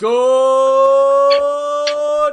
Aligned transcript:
Good 0.00 0.06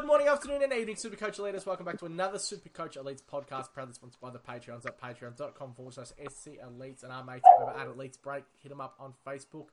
morning, 0.06 0.28
afternoon, 0.28 0.62
and 0.62 0.72
evening, 0.72 0.98
Supercoach 0.98 1.40
Elites. 1.40 1.66
Welcome 1.66 1.88
back 1.88 1.98
to 1.98 2.06
another 2.06 2.38
Supercoach 2.38 2.96
Elites 2.96 3.24
podcast, 3.24 3.74
proudly 3.74 3.96
sponsored 3.96 4.22
by 4.22 4.30
the 4.30 4.38
Patreons 4.38 4.86
at 4.86 5.02
patreon.com 5.02 5.74
forward 5.74 5.96
slash 5.96 6.10
SC 6.10 6.60
Elites 6.64 7.02
and 7.02 7.12
our 7.12 7.24
mates 7.24 7.48
over 7.60 7.72
at 7.72 7.88
Elites 7.88 8.22
Break. 8.22 8.44
Hit 8.62 8.70
them 8.70 8.82
up 8.82 8.94
on 9.00 9.16
Facebook 9.26 9.70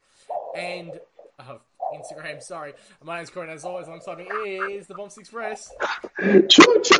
and 0.56 0.98
oh, 1.40 1.60
Instagram. 1.94 2.42
Sorry. 2.42 2.72
My 3.04 3.18
name's 3.18 3.28
Corey, 3.28 3.48
and 3.48 3.54
as 3.54 3.66
always, 3.66 3.88
alongside 3.88 4.16
me 4.16 4.24
is 4.24 4.86
the 4.86 4.94
Bombs 4.94 5.18
Express. 5.18 5.70
Choo 6.18 6.80
choo! 6.82 6.98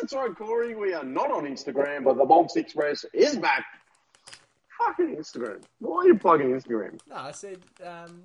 That's 0.00 0.14
right, 0.14 0.34
Corey. 0.36 0.74
We 0.74 0.94
are 0.94 1.04
not 1.04 1.30
on 1.30 1.44
Instagram, 1.44 2.02
but 2.02 2.16
the 2.16 2.24
Bombs 2.24 2.56
Express 2.56 3.04
is 3.14 3.36
back. 3.36 3.64
Fucking 4.84 5.14
Instagram. 5.14 5.62
Why 5.78 5.98
are 5.98 6.06
you 6.08 6.18
plugging 6.18 6.50
Instagram? 6.50 6.98
No, 7.08 7.14
I 7.18 7.30
said 7.30 7.60
um, 7.86 8.24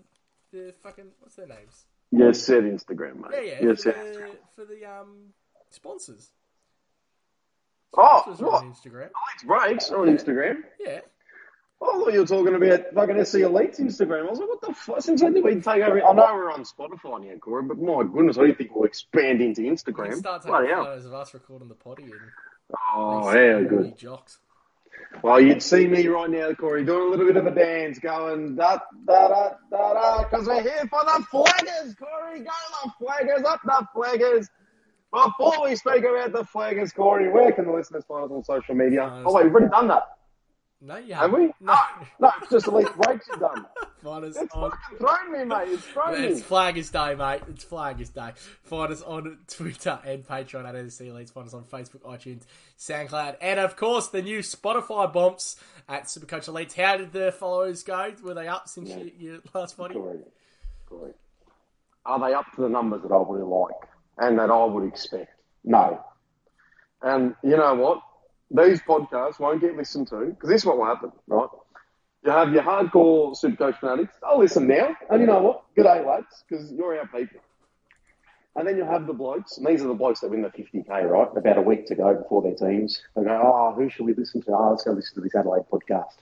the 0.52 0.74
fucking, 0.82 1.12
what's 1.20 1.36
their 1.36 1.46
names? 1.46 1.86
You 2.12 2.34
said 2.34 2.64
Instagram, 2.64 3.22
mate. 3.22 3.32
Yeah, 3.34 3.42
yeah, 3.42 3.62
You 3.62 3.76
for, 3.76 3.84
the, 3.84 3.98
Instagram. 3.98 4.32
for 4.56 4.66
the 4.66 4.86
um, 4.86 5.18
sponsors. 5.70 6.32
Oh, 7.98 8.22
Sponsors 8.22 8.42
are 8.42 8.46
what? 8.46 8.64
on 8.64 8.72
Instagram. 8.74 9.10
Elites 9.10 9.48
Breaks 9.48 9.92
on 9.92 10.08
Instagram. 10.08 10.56
Yeah. 10.80 11.00
I 11.82 11.86
thought 11.86 12.12
you 12.14 12.20
were 12.20 12.26
talking 12.26 12.56
about 12.56 12.94
fucking 12.94 13.24
SC 13.26 13.36
Elites 13.38 13.80
Instagram. 13.80 14.28
I 14.28 14.30
was 14.32 14.40
like, 14.40 14.50
what 14.50 14.62
the 14.62 14.74
fuck? 14.74 15.02
Since 15.02 15.24
when 15.24 15.34
did 15.34 15.44
we 15.46 15.56
take 15.56 15.82
over? 15.82 16.04
I 16.06 16.12
know 16.14 16.34
we're 16.34 16.52
on 16.52 16.64
Spotify 16.66 17.24
now, 17.26 17.38
Corey, 17.38 17.64
but 17.64 17.78
my 17.78 18.04
goodness, 18.04 18.38
I 18.38 18.42
didn't 18.42 18.58
think 18.58 18.76
we'll 18.76 18.84
expand 18.84 19.42
into 19.42 19.62
We 19.62 19.70
Instagram. 19.70 20.10
can 20.10 20.18
start 20.18 20.42
taking 20.42 20.52
Bloody 20.52 20.68
hell. 20.68 20.84
photos 20.86 21.06
of 21.06 21.14
us 21.14 21.34
recording 21.34 21.70
the 21.70 21.76
potty 21.76 22.04
and 22.04 22.14
Oh, 22.96 23.32
yeah, 23.34 23.62
good. 23.62 23.98
jocks. 23.98 24.40
Well, 25.24 25.42
you'd 25.42 25.62
see 25.62 25.88
me 25.88 26.08
right 26.08 26.30
now, 26.30 26.54
Corey, 26.54 26.86
doing 26.86 27.08
a 27.08 27.10
little 27.10 27.26
bit 27.26 27.36
of 27.36 27.46
a 27.46 27.52
dance, 27.52 28.00
going 28.00 28.56
da 28.56 28.78
da 29.06 29.28
da 29.28 29.50
da 29.70 29.94
da, 29.94 30.24
because 30.24 30.48
we're 30.48 30.62
here 30.62 30.88
for 30.90 31.04
the 31.04 31.26
flaggers, 31.32 31.98
Corey. 31.98 32.40
Go 32.40 32.52
the 32.84 32.92
flaggers, 33.06 33.44
up 33.44 33.60
the 33.64 33.88
flaggers. 33.96 34.48
Before 35.12 35.64
we 35.64 35.76
speak 35.76 36.04
about 36.04 36.32
the 36.32 36.44
flaggers, 36.44 36.94
Corey, 36.94 37.30
where 37.32 37.52
can 37.52 37.66
the 37.66 37.74
listeners 37.74 38.06
find 38.08 38.26
us 38.26 38.32
on 38.32 38.44
social 38.44 38.76
media? 38.76 39.24
Oh 39.26 39.34
wait, 39.34 39.46
we've 39.46 39.54
already 39.54 39.70
done 39.70 39.88
that, 39.88 40.04
No, 40.82 40.96
you 40.98 41.14
have 41.14 41.30
haven't. 41.32 41.40
we? 41.42 41.54
No. 41.60 41.74
Ah, 41.74 42.08
no, 42.20 42.32
it's 42.42 42.52
just 42.52 42.68
elite 42.68 42.88
breaks 42.96 43.28
done. 43.38 43.66
Find 44.04 44.24
us 44.24 44.38
It's 44.38 44.56
on. 44.56 44.72
fucking 44.72 44.98
thrown 44.98 45.32
me, 45.34 45.44
mate. 45.44 45.68
It's 45.74 45.84
thrown 45.84 46.24
It's 46.24 46.40
me. 46.40 46.46
Flaggers 46.46 46.90
Day, 46.90 47.16
mate. 47.16 47.42
It's 47.50 47.66
Flaggers 47.66 48.14
Day. 48.14 48.32
Find 48.64 48.94
us 48.94 49.02
on 49.02 49.40
Twitter 49.50 50.00
and 50.06 50.26
Patreon 50.26 50.66
at 50.66 50.76
NSC 50.76 51.12
Elites. 51.12 51.32
Find 51.34 51.46
us 51.48 51.54
on 51.54 51.66
Facebook, 51.66 52.04
iTunes, 52.04 52.44
SoundCloud, 52.78 53.36
and 53.42 53.60
of 53.60 53.76
course 53.76 54.08
the 54.08 54.22
new 54.22 54.40
Spotify 54.40 55.12
bumps 55.12 55.58
at 55.90 56.06
Supercoach 56.06 56.48
Elites. 56.48 56.74
How 56.82 56.96
did 56.96 57.12
the 57.12 57.34
followers 57.34 57.84
go? 57.84 58.14
Were 58.24 58.34
they 58.34 58.48
up 58.48 58.70
since 58.70 58.90
your, 58.90 59.08
your 59.18 59.40
last 59.54 59.76
body? 59.76 59.96
Corey, 59.96 60.20
Corey, 60.88 61.12
are 62.06 62.20
they 62.26 62.34
up 62.34 62.46
to 62.56 62.62
the 62.62 62.70
numbers 62.70 63.02
that 63.02 63.12
I 63.14 63.18
would 63.18 63.44
like 63.44 63.76
and 64.20 64.40
that 64.40 64.50
I 64.50 64.64
would 64.64 64.88
expect? 64.88 65.34
No. 65.66 66.06
And 67.02 67.36
you 67.44 67.58
know 67.58 67.76
what? 67.76 68.02
These 68.52 68.82
podcasts 68.82 69.40
won't 69.40 69.62
get 69.62 69.76
listened 69.78 70.08
to 70.08 70.26
because 70.26 70.50
this 70.50 70.62
is 70.62 70.66
what 70.66 70.78
will 70.78 70.86
happen, 70.86 71.12
right? 71.28 71.50
You 72.24 72.32
have 72.32 72.52
your 72.52 72.64
hardcore 72.64 73.38
Supercoach 73.40 73.80
fanatics. 73.80 74.16
I'll 74.24 74.40
listen 74.40 74.68
now. 74.68 74.96
And 75.10 75.22
you 75.22 75.28
know 75.28 75.42
what? 75.42 75.64
Good 75.76 75.84
day, 75.84 76.04
lads, 76.06 76.44
because 76.48 76.72
you're 76.72 76.98
our 76.98 77.08
people. 77.08 77.40
And 78.56 78.68
then 78.68 78.76
you'll 78.76 78.88
have 78.88 79.08
the 79.08 79.14
blokes, 79.14 79.58
and 79.58 79.66
these 79.66 79.82
are 79.84 79.88
the 79.88 79.94
blokes 79.94 80.20
that 80.20 80.32
win 80.32 80.42
the 80.42 80.50
50k, 80.50 80.90
right? 80.90 81.30
About 81.38 81.58
a 81.60 81.62
week 81.62 81.86
to 81.88 81.96
go 81.96 82.14
before 82.16 82.42
their 82.42 82.56
teams. 82.56 83.02
They 83.16 83.24
go, 83.24 83.40
oh, 83.42 83.74
who 83.74 83.90
should 83.90 84.06
we 84.06 84.14
listen 84.14 84.42
to? 84.42 84.52
Oh, 84.52 84.72
let's 84.72 84.84
go 84.84 84.92
listen 84.92 85.16
to 85.16 85.22
this 85.22 85.36
Adelaide 85.36 85.66
podcast. 85.72 86.16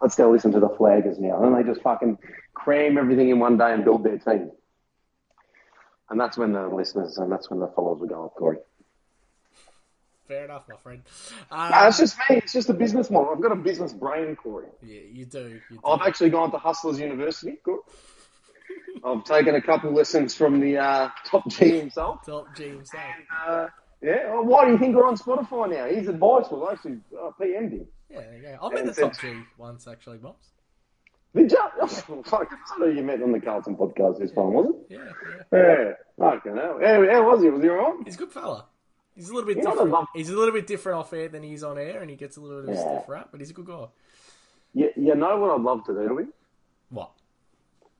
Let's 0.00 0.14
go 0.14 0.30
listen 0.30 0.52
to 0.52 0.60
the 0.60 0.68
Flaggers 0.68 1.18
now. 1.18 1.42
And 1.42 1.56
they 1.56 1.68
just 1.68 1.82
fucking 1.82 2.18
cram 2.52 2.98
everything 2.98 3.30
in 3.30 3.38
one 3.38 3.56
day 3.56 3.72
and 3.72 3.84
build 3.84 4.04
their 4.04 4.18
team. 4.18 4.52
And 6.10 6.20
that's 6.20 6.36
when 6.36 6.52
the 6.52 6.68
listeners 6.68 7.16
and 7.18 7.32
that's 7.32 7.50
when 7.50 7.58
the 7.58 7.68
followers 7.68 8.00
will 8.00 8.08
go 8.08 8.26
up, 8.26 8.34
Corey. 8.34 8.58
Fair 10.26 10.44
enough, 10.46 10.64
my 10.68 10.76
friend. 10.82 11.02
No, 11.50 11.86
it's 11.86 11.98
just 11.98 12.16
me. 12.18 12.36
It's 12.36 12.52
just 12.52 12.70
a 12.70 12.74
business 12.74 13.10
model. 13.10 13.30
I've 13.34 13.42
got 13.42 13.52
a 13.52 13.56
business 13.56 13.92
brain, 13.92 14.36
Corey. 14.36 14.68
yeah, 14.82 15.00
you 15.12 15.26
do. 15.26 15.60
You 15.70 15.76
do. 15.76 15.80
I've 15.84 16.00
actually 16.06 16.30
gone 16.30 16.50
to 16.52 16.58
Hustlers 16.58 16.98
University, 16.98 17.56
Corey. 17.64 17.80
I've 19.04 19.24
taken 19.24 19.54
a 19.54 19.60
couple 19.60 19.92
lessons 19.92 20.34
from 20.34 20.60
the 20.60 20.78
uh, 20.78 21.10
top 21.26 21.46
G 21.48 21.78
himself. 21.78 22.24
Top 22.24 22.56
G 22.56 22.68
himself. 22.70 23.02
Uh, 23.46 23.66
yeah, 24.00 24.32
well, 24.32 24.44
why 24.44 24.64
do 24.64 24.72
you 24.72 24.78
think 24.78 24.96
we're 24.96 25.06
on 25.06 25.16
Spotify 25.16 25.70
now? 25.70 25.86
His 25.86 26.08
advice 26.08 26.46
was 26.50 26.68
actually 26.72 26.98
uh, 27.18 27.30
PM'd 27.40 27.72
him. 27.72 27.86
Yeah, 28.10 28.20
there 28.20 28.36
you 28.36 28.42
go. 28.42 28.58
I've 28.62 28.72
been 28.72 28.86
Yeah, 28.86 28.92
the 28.92 29.00
top 29.02 29.20
G 29.20 29.42
once, 29.58 29.86
actually, 29.86 30.18
Bobs. 30.18 30.48
Did 31.34 31.50
you? 31.52 31.58
Oh, 31.82 32.22
fuck, 32.24 32.48
I 32.50 32.78
know 32.78 32.86
you 32.86 33.02
met 33.02 33.22
on 33.22 33.32
the 33.32 33.40
Carlton 33.40 33.76
podcast 33.76 34.18
this 34.20 34.30
time, 34.30 34.52
was 34.54 34.70
it? 34.70 34.76
Yeah, 34.90 34.98
yeah. 35.52 35.92
Yeah. 36.18 36.26
Okay, 36.26 36.50
now. 36.50 36.78
How, 36.80 37.10
how 37.12 37.30
was 37.30 37.42
he? 37.42 37.50
Was 37.50 37.62
he 37.62 37.68
alright? 37.68 37.94
He's 38.04 38.14
a 38.14 38.18
good 38.18 38.32
fella. 38.32 38.66
He's 39.14 39.28
a 39.30 39.34
little 39.34 39.46
bit 39.46 39.58
You 39.58 39.62
know 39.62 39.70
what 39.70 39.78
I 39.78 39.84
different. 39.84 39.92
love- 39.92 40.08
He's 40.14 40.30
a 40.30 40.36
little 40.36 40.52
bit 40.54 40.66
different 40.66 40.98
off 40.98 41.12
air 41.12 41.28
than 41.28 41.42
he 41.42 41.54
is 41.54 41.62
on 41.64 41.78
air, 41.78 42.00
and 42.00 42.10
he 42.10 42.16
gets 42.16 42.36
a 42.36 42.40
little 42.40 42.62
bit 42.62 42.70
of 42.70 42.74
a 42.76 42.78
Yeah. 42.78 42.96
stiff 42.98 43.08
rap, 43.08 43.28
but 43.30 43.40
he's 43.40 43.50
a 43.50 43.52
good 43.54 43.66
guy. 43.66 43.86
You, 44.74 44.90
you 44.96 45.14
know 45.14 45.36
what 45.38 45.50
I'd 45.52 45.60
love 45.60 45.84
to 45.86 45.92
do 45.94 46.08
to 46.08 46.18
him? 46.18 46.32
What? 46.90 47.10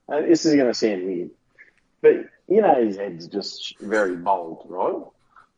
And 0.09 0.31
this 0.31 0.45
is 0.45 0.55
going 0.57 0.67
to 0.67 0.75
sound 0.75 1.07
weird, 1.07 1.31
but 2.03 2.13
you 2.49 2.61
know 2.61 2.75
his 2.85 2.97
head's 2.97 3.27
just 3.29 3.79
very 3.79 4.17
bold, 4.17 4.67
right? 4.69 5.03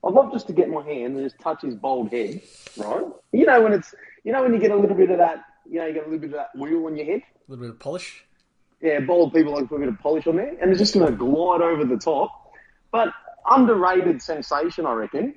I'd 0.05 0.13
love 0.13 0.33
just 0.33 0.47
to 0.49 0.53
get 0.53 0.69
my 0.69 0.83
hand 0.83 1.17
and 1.17 1.25
just 1.25 1.41
touch 1.41 1.63
his 1.63 1.75
bald 1.75 2.11
head, 2.13 2.43
right? 2.77 3.07
You 3.33 3.47
know 3.47 3.63
when 3.63 3.73
it's, 3.73 3.95
you 4.25 4.33
know 4.33 4.43
when 4.43 4.53
you 4.53 4.61
get 4.61 4.71
a 4.71 4.77
little 4.77 4.97
bit 4.97 5.11
of 5.11 5.19
that, 5.19 5.43
you 5.69 5.81
know 5.81 5.87
you 5.87 5.95
get 5.95 6.03
a 6.03 6.07
little 6.11 6.21
bit 6.21 6.31
of 6.31 6.37
that 6.37 6.55
wheel 6.55 6.85
on 6.87 6.97
your 6.97 7.07
head. 7.07 7.23
A 7.23 7.51
little 7.51 7.65
bit 7.65 7.71
of 7.71 7.79
polish. 7.81 8.25
Yeah, 8.83 9.01
bald 9.01 9.33
people 9.33 9.53
like 9.55 9.63
to 9.65 9.69
put 9.69 9.77
a 9.77 9.79
bit 9.81 9.89
of 9.89 9.99
polish 10.01 10.27
on 10.27 10.37
there, 10.37 10.55
and 10.61 10.71
it's 10.71 10.79
just 10.79 10.93
going 10.95 11.07
to 11.07 11.17
glide 11.17 11.63
over 11.63 11.85
the 11.85 11.97
top. 11.97 12.53
But 12.93 13.09
underrated 13.49 14.21
sensation, 14.23 14.85
I 14.87 14.93
reckon, 14.93 15.35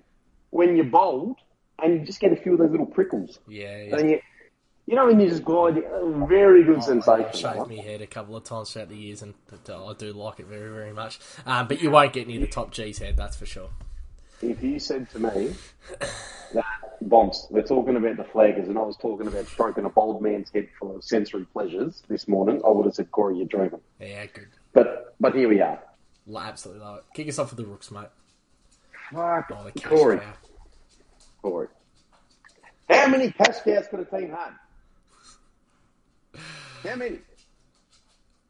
when 0.52 0.76
you're 0.76 0.86
bald 0.86 1.38
and 1.82 2.00
you 2.00 2.06
just 2.06 2.20
get 2.20 2.32
a 2.34 2.36
few 2.36 2.54
of 2.54 2.60
those 2.60 2.72
little 2.72 2.86
prickles, 2.86 3.40
Yeah, 3.48 3.96
and 3.98 4.10
you, 4.10 4.20
you 4.86 4.96
know, 4.96 5.06
when 5.06 5.20
you 5.20 5.30
just 5.30 5.44
glide, 5.44 5.76
very 6.28 6.64
good 6.64 6.78
I've 6.78 6.84
sensation. 6.84 7.32
shaved 7.34 7.58
right? 7.58 7.68
my 7.70 7.76
head 7.76 8.02
a 8.02 8.08
couple 8.08 8.36
of 8.36 8.44
times 8.44 8.72
throughout 8.74 8.90
the 8.90 8.96
years, 8.98 9.22
and 9.22 9.34
I 9.52 9.94
do 9.98 10.12
like 10.14 10.40
it 10.40 10.48
very, 10.48 10.72
very 10.72 10.94
much. 10.94 11.20
Um, 11.46 11.68
but 11.68 11.82
you 11.82 11.92
won't 11.92 12.12
get 12.14 12.28
near 12.28 12.40
the 12.40 12.48
top 12.48 12.72
G's 12.72 12.98
head, 12.98 13.16
that's 13.16 13.38
for 13.38 13.46
sure. 13.46 13.70
If 14.42 14.64
you 14.64 14.80
said 14.80 15.10
to 15.12 15.20
me 15.20 15.54
that, 16.54 16.66
Bombs, 17.02 17.48
we're 17.50 17.62
talking 17.62 17.96
about 17.96 18.18
the 18.18 18.24
flaggers, 18.24 18.68
and 18.68 18.78
I 18.78 18.82
was 18.82 18.98
talking 18.98 19.28
about 19.28 19.46
stroking 19.48 19.86
a 19.86 19.90
bold 19.90 20.22
man's 20.22 20.50
head 20.54 20.68
for 20.80 21.02
sensory 21.02 21.46
pleasures 21.46 22.04
this 22.10 22.28
morning, 22.28 22.62
I 22.66 22.70
would 22.70 22.86
have 22.86 22.96
said, 22.96 23.12
Corey, 23.12 23.38
you're 23.38 23.48
dreaming. 23.48 23.82
Yeah, 24.02 24.26
good. 24.26 24.48
But 24.74 25.16
but 25.20 25.36
here 25.36 25.48
we 25.50 25.62
are. 25.62 25.82
Absolutely 26.36 26.84
love 26.84 26.98
it. 27.00 27.04
Kick 27.14 27.28
us 27.28 27.40
off 27.40 27.52
with 27.52 27.58
the 27.58 27.66
rooks, 27.66 27.90
mate. 27.92 28.08
Fuck, 29.14 29.48
the 29.48 29.72
cash 29.80 29.90
Corey, 29.90 30.20
cow. 30.20 30.34
Corey. 31.42 31.68
How 32.90 33.08
many 33.08 33.32
cash 33.32 33.62
cows 33.64 33.88
could 33.90 34.00
a 34.02 34.06
team 34.06 34.32
have? 34.32 34.54
How 36.84 36.96
many? 36.96 37.20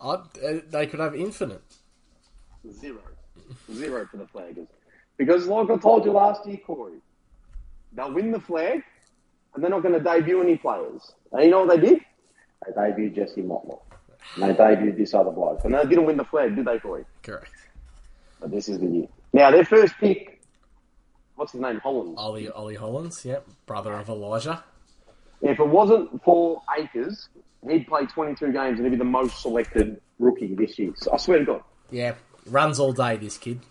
I'd, 0.02 0.16
uh, 0.16 0.60
they 0.70 0.88
could 0.88 1.00
have 1.00 1.16
infinite. 1.16 1.62
Zero. 2.72 3.02
Zero 3.74 4.08
for 4.10 4.18
the 4.18 4.26
flaggers. 4.26 4.68
Because, 5.18 5.48
like 5.48 5.70
I 5.70 5.78
told 5.78 6.06
you 6.06 6.12
last 6.12 6.46
year, 6.48 6.58
Corey, 6.66 7.00
they'll 7.94 8.14
win 8.14 8.32
the 8.32 8.40
flag 8.40 8.84
and 9.54 9.64
they're 9.64 9.70
not 9.70 9.84
going 9.84 9.94
to 9.94 10.00
debut 10.00 10.42
any 10.42 10.58
players. 10.58 11.12
And 11.32 11.44
you 11.44 11.52
know 11.52 11.66
what 11.66 11.82
they 11.82 11.90
did? 11.90 12.00
They 12.66 12.72
debuted 12.72 13.16
Jesse 13.16 13.42
Motlop. 13.42 13.82
And 14.36 14.44
they 14.44 14.54
debuted 14.54 14.98
this 14.98 15.14
other 15.14 15.32
bloke. 15.32 15.66
And 15.66 15.74
they 15.74 15.84
didn't 15.84 16.06
win 16.06 16.18
the 16.18 16.26
flag, 16.26 16.56
did 16.56 16.66
they, 16.66 16.80
Corey? 16.80 17.06
Correct. 17.24 17.52
But 18.40 18.52
this 18.52 18.70
is 18.70 18.80
the 18.80 18.88
year. 18.88 19.08
Now, 19.34 19.52
their 19.52 19.66
first 19.66 19.96
pick, 20.00 20.39
what's 21.40 21.54
his 21.54 21.62
name? 21.62 21.80
Holland. 21.80 22.16
Ollie, 22.18 22.50
Ollie 22.50 22.76
Hollands, 22.76 23.24
yep, 23.24 23.48
brother 23.66 23.94
of 23.94 24.10
Elijah. 24.10 24.64
If 25.42 25.58
it 25.60 25.68
wasn't 25.68 26.22
for 26.24 26.62
Acres, 26.78 27.30
he'd 27.68 27.88
play 27.88 28.06
22 28.06 28.52
games 28.52 28.78
and 28.78 28.84
he'd 28.84 28.90
be 28.90 28.98
the 28.98 29.06
most 29.06 29.42
selected 29.42 30.02
rookie 30.20 30.54
this 30.54 30.78
year. 30.78 30.92
So 30.98 31.14
I 31.14 31.18
swear 31.18 31.40
to 31.40 31.46
God. 31.46 31.64
Yeah, 31.92 32.16
runs 32.46 32.78
all 32.78 32.92
day, 32.92 33.16
this 33.16 33.38
kid. 33.38 33.62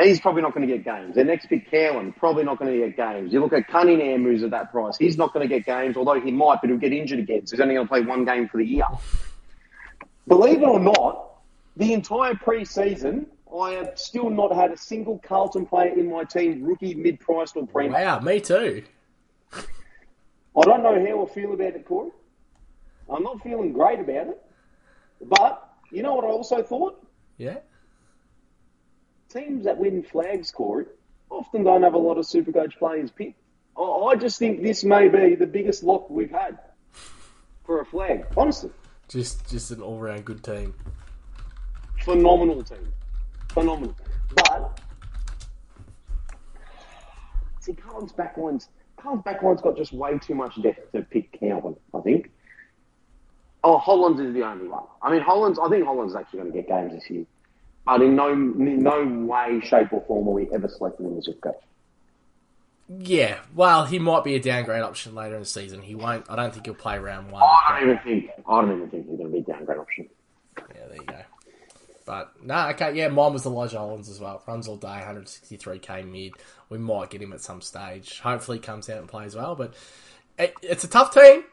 He's 0.00 0.20
probably 0.20 0.42
not 0.42 0.54
going 0.54 0.66
to 0.66 0.74
get 0.74 0.84
games. 0.84 1.16
Their 1.16 1.24
next 1.24 1.48
big 1.50 1.68
Cowan, 1.70 2.12
probably 2.14 2.44
not 2.44 2.58
going 2.58 2.72
to 2.72 2.86
get 2.86 2.96
games. 2.96 3.32
You 3.32 3.40
look 3.40 3.52
at 3.52 3.68
Cunningham, 3.68 4.22
who's 4.22 4.42
at 4.42 4.50
that 4.52 4.70
price. 4.70 4.96
He's 4.96 5.18
not 5.18 5.34
going 5.34 5.46
to 5.46 5.54
get 5.54 5.66
games, 5.66 5.96
although 5.96 6.18
he 6.18 6.30
might, 6.30 6.60
but 6.62 6.70
he'll 6.70 6.78
get 6.78 6.92
injured 6.92 7.18
again. 7.18 7.46
So 7.46 7.56
he's 7.56 7.60
only 7.60 7.74
going 7.74 7.86
to 7.86 7.90
play 7.90 8.00
one 8.00 8.24
game 8.24 8.48
for 8.48 8.58
the 8.58 8.64
year. 8.64 8.86
Believe 10.28 10.62
it 10.62 10.68
or 10.68 10.78
not, 10.78 11.32
the 11.76 11.92
entire 11.92 12.36
pre-season, 12.36 13.26
I 13.56 13.72
have 13.72 13.98
still 13.98 14.30
not 14.30 14.54
had 14.54 14.70
a 14.70 14.76
single 14.76 15.18
Carlton 15.18 15.66
player 15.66 15.92
in 15.92 16.10
my 16.10 16.24
team, 16.24 16.64
rookie, 16.64 16.94
mid-priced, 16.94 17.56
or 17.56 17.66
premium. 17.66 17.92
Wow, 18.00 18.20
me 18.20 18.40
too. 18.40 18.82
I 19.54 20.60
don't 20.62 20.82
know 20.82 21.06
how 21.06 21.24
I 21.24 21.28
feel 21.34 21.52
about 21.52 21.74
it, 21.74 21.84
Corey. 21.86 22.10
I'm 23.10 23.22
not 23.22 23.42
feeling 23.42 23.72
great 23.72 24.00
about 24.00 24.28
it. 24.28 24.42
But 25.22 25.70
you 25.90 26.02
know 26.02 26.14
what 26.14 26.24
I 26.24 26.28
also 26.28 26.62
thought? 26.62 27.04
Yeah. 27.38 27.58
Teams 29.28 29.64
that 29.64 29.78
win 29.78 30.02
flags, 30.02 30.50
Corey, 30.50 30.86
often 31.30 31.64
don't 31.64 31.82
have 31.82 31.94
a 31.94 31.98
lot 31.98 32.18
of 32.18 32.24
Supercoach 32.26 32.76
players 32.78 33.10
picked. 33.10 33.38
I, 33.76 33.82
I 33.82 34.16
just 34.16 34.38
think 34.38 34.62
this 34.62 34.84
may 34.84 35.08
be 35.08 35.34
the 35.34 35.46
biggest 35.46 35.82
lock 35.82 36.08
we've 36.10 36.30
had 36.30 36.58
for 37.64 37.80
a 37.80 37.84
flag. 37.86 38.26
Honestly, 38.36 38.70
Just 39.08 39.48
just 39.50 39.70
an 39.70 39.80
all 39.80 39.98
round 39.98 40.24
good 40.26 40.42
team. 40.44 40.74
phenomenal 42.04 42.62
team. 42.62 42.92
Phenomenal. 43.52 43.94
But 44.34 44.78
see, 47.60 47.74
Carlton's 47.74 48.12
backline's 48.12 48.68
Carlton's 48.96 49.24
backline's 49.24 49.60
got 49.60 49.76
just 49.76 49.92
way 49.92 50.18
too 50.18 50.34
much 50.34 50.60
depth 50.62 50.92
to 50.92 51.02
pick 51.02 51.38
Cowan. 51.38 51.76
I 51.94 52.00
think. 52.00 52.30
Oh, 53.64 53.78
Hollands 53.78 54.20
is 54.20 54.34
the 54.34 54.42
only 54.42 54.68
one. 54.68 54.84
I 55.02 55.12
mean, 55.12 55.20
Hollands. 55.20 55.58
I 55.58 55.68
think 55.68 55.84
Hollands 55.84 56.14
is 56.14 56.16
actually 56.16 56.40
going 56.40 56.52
to 56.52 56.58
get 56.58 56.68
games 56.68 56.92
this 56.92 57.08
year, 57.10 57.24
but 57.86 58.02
in 58.02 58.16
no 58.16 58.32
in 58.32 58.82
no 58.82 59.04
way, 59.26 59.60
shape, 59.62 59.92
or 59.92 60.02
form 60.06 60.26
will 60.26 60.34
we 60.34 60.48
ever 60.52 60.68
select 60.68 60.98
him 61.00 61.16
as 61.16 61.28
a 61.28 61.32
coach. 61.34 61.54
Yeah, 62.88 63.38
well, 63.54 63.86
he 63.86 63.98
might 63.98 64.24
be 64.24 64.34
a 64.34 64.40
downgrade 64.40 64.82
option 64.82 65.14
later 65.14 65.34
in 65.34 65.40
the 65.40 65.46
season. 65.46 65.80
He 65.80 65.94
won't. 65.94 66.28
I 66.28 66.36
don't 66.36 66.52
think 66.52 66.66
he'll 66.66 66.74
play 66.74 66.98
round 66.98 67.30
one. 67.30 67.42
I 67.42 67.80
don't 67.80 67.90
even 67.90 68.02
think. 68.02 68.30
I 68.46 68.60
don't 68.60 68.76
even 68.76 68.90
think 68.90 69.08
he's 69.08 69.16
going 69.16 69.30
to 69.30 69.32
be 69.32 69.38
a 69.38 69.54
downgrade 69.54 69.78
option. 69.78 70.08
Yeah, 70.58 70.86
there 70.88 70.96
you 70.96 71.06
go. 71.06 71.20
But 72.04 72.32
no, 72.42 72.68
okay, 72.70 72.94
yeah, 72.94 73.08
mine 73.08 73.32
was 73.32 73.46
Elijah 73.46 73.78
Hollands 73.78 74.08
as 74.08 74.20
well. 74.20 74.42
Runs 74.46 74.68
all 74.68 74.76
day, 74.76 75.02
163k 75.04 76.10
mid. 76.10 76.32
We 76.68 76.78
might 76.78 77.10
get 77.10 77.22
him 77.22 77.32
at 77.32 77.40
some 77.40 77.60
stage. 77.60 78.20
Hopefully, 78.20 78.58
he 78.58 78.62
comes 78.62 78.88
out 78.90 78.98
and 78.98 79.08
plays 79.08 79.34
well. 79.36 79.54
But 79.54 79.74
it, 80.38 80.54
it's 80.62 80.84
a 80.84 80.88
tough 80.88 81.14
team. 81.14 81.44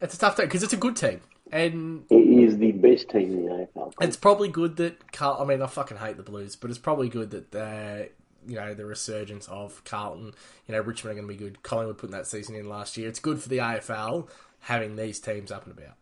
It's 0.00 0.14
a 0.14 0.18
tough 0.18 0.36
team 0.36 0.46
because 0.46 0.62
it's 0.62 0.72
a 0.72 0.76
good 0.78 0.96
team, 0.96 1.20
and 1.50 2.04
It 2.10 2.14
is 2.14 2.58
the 2.58 2.72
best 2.72 3.08
team 3.10 3.32
in 3.32 3.46
the 3.46 3.68
AFL. 3.74 3.92
it's 4.00 4.16
probably 4.16 4.48
good 4.48 4.76
that 4.76 5.12
Carl. 5.12 5.38
I 5.40 5.44
mean, 5.44 5.60
I 5.62 5.66
fucking 5.66 5.96
hate 5.96 6.16
the 6.16 6.22
Blues, 6.22 6.54
but 6.54 6.70
it's 6.70 6.78
probably 6.78 7.08
good 7.08 7.30
that 7.30 7.50
the 7.50 8.10
you 8.46 8.54
know 8.54 8.74
the 8.74 8.86
resurgence 8.86 9.48
of 9.48 9.82
Carlton. 9.84 10.34
You 10.68 10.74
know, 10.74 10.80
Richmond 10.80 11.18
are 11.18 11.20
going 11.20 11.28
to 11.28 11.34
be 11.36 11.44
good. 11.44 11.62
Collingwood 11.62 11.98
putting 11.98 12.16
that 12.16 12.26
season 12.26 12.54
in 12.54 12.68
last 12.68 12.96
year. 12.96 13.08
It's 13.08 13.18
good 13.18 13.42
for 13.42 13.48
the 13.48 13.58
AFL 13.58 14.28
having 14.60 14.96
these 14.96 15.18
teams 15.20 15.50
up 15.50 15.66
and 15.66 15.76
about. 15.76 15.94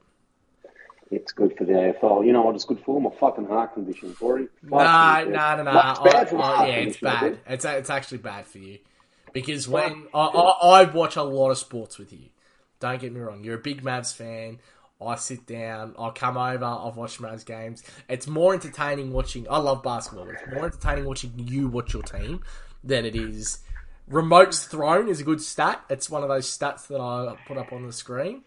It's 1.10 1.32
good 1.32 1.56
for 1.56 1.64
the 1.64 1.72
AFL. 1.72 2.26
You 2.26 2.32
know 2.32 2.42
what 2.42 2.54
it's 2.56 2.64
good 2.64 2.80
for? 2.84 3.00
My 3.00 3.10
fucking 3.20 3.46
heart 3.46 3.74
condition, 3.74 4.12
Corey. 4.14 4.48
No, 4.62 4.78
no, 5.24 5.56
no, 5.56 5.62
no. 5.62 5.90
It's 5.90 6.00
bad 6.12 6.28
for 6.30 6.38
I- 6.38 6.54
I- 6.64 6.66
yeah, 6.68 6.74
it's 6.76 6.96
bad. 6.98 7.38
It's 7.48 7.64
it's 7.64 7.90
actually 7.90 8.18
bad 8.18 8.46
for 8.46 8.58
you 8.58 8.78
because 9.32 9.68
when 9.68 10.08
I, 10.12 10.18
I, 10.20 10.80
I 10.80 10.84
watch 10.84 11.16
a 11.16 11.22
lot 11.22 11.50
of 11.50 11.58
sports 11.58 11.98
with 11.98 12.12
you. 12.12 12.28
Don't 12.78 13.00
get 13.00 13.10
me 13.12 13.20
wrong. 13.20 13.42
You're 13.42 13.54
a 13.54 13.58
big 13.58 13.82
Mavs 13.82 14.14
fan. 14.14 14.58
I 15.00 15.14
sit 15.14 15.46
down. 15.46 15.94
I 15.98 16.10
come 16.10 16.36
over. 16.36 16.64
I've 16.64 16.96
watched 16.96 17.22
Mavs 17.22 17.44
games. 17.46 17.82
It's 18.08 18.26
more 18.26 18.52
entertaining 18.52 19.12
watching. 19.12 19.46
I 19.48 19.58
love 19.58 19.82
basketball. 19.82 20.28
It's 20.28 20.42
more 20.54 20.66
entertaining 20.66 21.04
watching 21.06 21.32
you 21.38 21.68
watch 21.68 21.94
your 21.94 22.02
team 22.02 22.42
than 22.84 23.06
it 23.06 23.14
is. 23.16 23.60
Remotes 24.10 24.66
thrown 24.68 25.08
is 25.08 25.20
a 25.20 25.24
good 25.24 25.40
stat. 25.40 25.82
It's 25.88 26.10
one 26.10 26.22
of 26.22 26.28
those 26.28 26.46
stats 26.46 26.86
that 26.88 27.00
I 27.00 27.36
put 27.46 27.56
up 27.56 27.72
on 27.72 27.86
the 27.86 27.92
screen. 27.92 28.42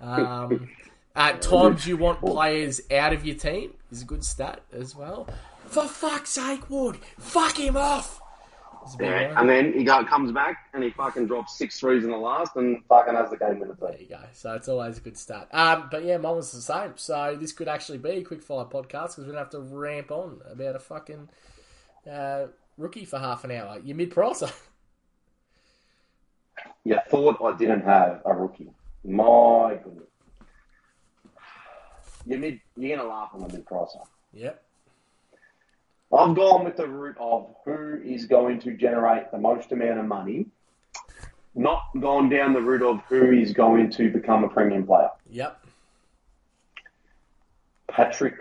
Um, 0.00 0.68
at 1.16 1.42
times, 1.42 1.86
you 1.86 1.96
want 1.96 2.20
players 2.20 2.80
out 2.92 3.12
of 3.12 3.24
your 3.24 3.36
team 3.36 3.72
is 3.90 4.02
a 4.02 4.04
good 4.04 4.24
stat 4.24 4.60
as 4.72 4.94
well. 4.94 5.28
For 5.66 5.86
fuck's 5.88 6.30
sake, 6.30 6.68
Wood, 6.70 6.98
fuck 7.18 7.58
him 7.58 7.76
off. 7.76 8.20
It's 8.84 8.94
a 8.94 8.98
big 8.98 9.08
Yeah, 9.08 9.40
and 9.40 9.48
then 9.48 9.72
he 9.72 9.82
go, 9.82 10.04
comes 10.04 10.30
back 10.30 10.68
and 10.72 10.84
he 10.84 10.90
fucking 10.90 11.26
drops 11.26 11.58
six 11.58 11.80
threes 11.80 12.04
in 12.04 12.10
the 12.10 12.16
last 12.16 12.54
and 12.54 12.84
fucking 12.84 13.14
has 13.14 13.30
the 13.30 13.36
game 13.36 13.58
winner. 13.58 13.76
The 13.80 13.86
there 13.86 14.00
you 14.00 14.06
go. 14.06 14.20
So 14.32 14.52
it's 14.54 14.68
always 14.68 14.98
a 14.98 15.00
good 15.00 15.18
start. 15.18 15.48
Um, 15.52 15.88
but 15.90 16.04
yeah, 16.04 16.18
mine 16.18 16.36
was 16.36 16.52
the 16.52 16.60
same. 16.60 16.92
So 16.96 17.36
this 17.40 17.52
could 17.52 17.66
actually 17.66 17.98
be 17.98 18.10
a 18.10 18.22
quick 18.22 18.42
fire 18.42 18.64
podcast 18.64 19.16
because 19.16 19.24
we 19.24 19.32
don't 19.32 19.38
have 19.38 19.50
to 19.50 19.60
ramp 19.60 20.12
on 20.12 20.40
about 20.48 20.76
a 20.76 20.78
fucking 20.78 21.28
uh, 22.08 22.46
rookie 22.76 23.04
for 23.04 23.18
half 23.18 23.42
an 23.42 23.50
hour. 23.50 23.80
You're 23.82 23.96
mid 23.96 24.12
pricer. 24.12 24.52
You 26.84 26.98
thought 27.08 27.38
I 27.44 27.56
didn't 27.56 27.82
have 27.82 28.22
a 28.24 28.34
rookie. 28.34 28.70
My 29.04 29.78
goodness. 29.82 30.04
You're, 32.26 32.38
mid, 32.40 32.60
you're 32.76 32.96
going 32.96 33.08
to 33.08 33.14
laugh 33.14 33.30
on 33.34 33.40
the 33.40 33.48
mid 33.48 33.64
pricer. 33.64 34.04
yep. 34.32 34.62
I've 36.12 36.36
gone 36.36 36.64
with 36.64 36.76
the 36.76 36.86
route 36.86 37.16
of 37.18 37.54
who 37.64 38.00
is 38.04 38.26
going 38.26 38.60
to 38.60 38.76
generate 38.76 39.30
the 39.32 39.38
most 39.38 39.72
amount 39.72 39.98
of 39.98 40.06
money, 40.06 40.46
not 41.54 41.82
gone 42.00 42.28
down 42.28 42.52
the 42.52 42.60
route 42.60 42.82
of 42.82 43.00
who 43.08 43.32
is 43.32 43.52
going 43.52 43.90
to 43.90 44.10
become 44.10 44.44
a 44.44 44.48
premium 44.48 44.86
player. 44.86 45.10
Yep. 45.30 45.64
Patrick 47.88 48.36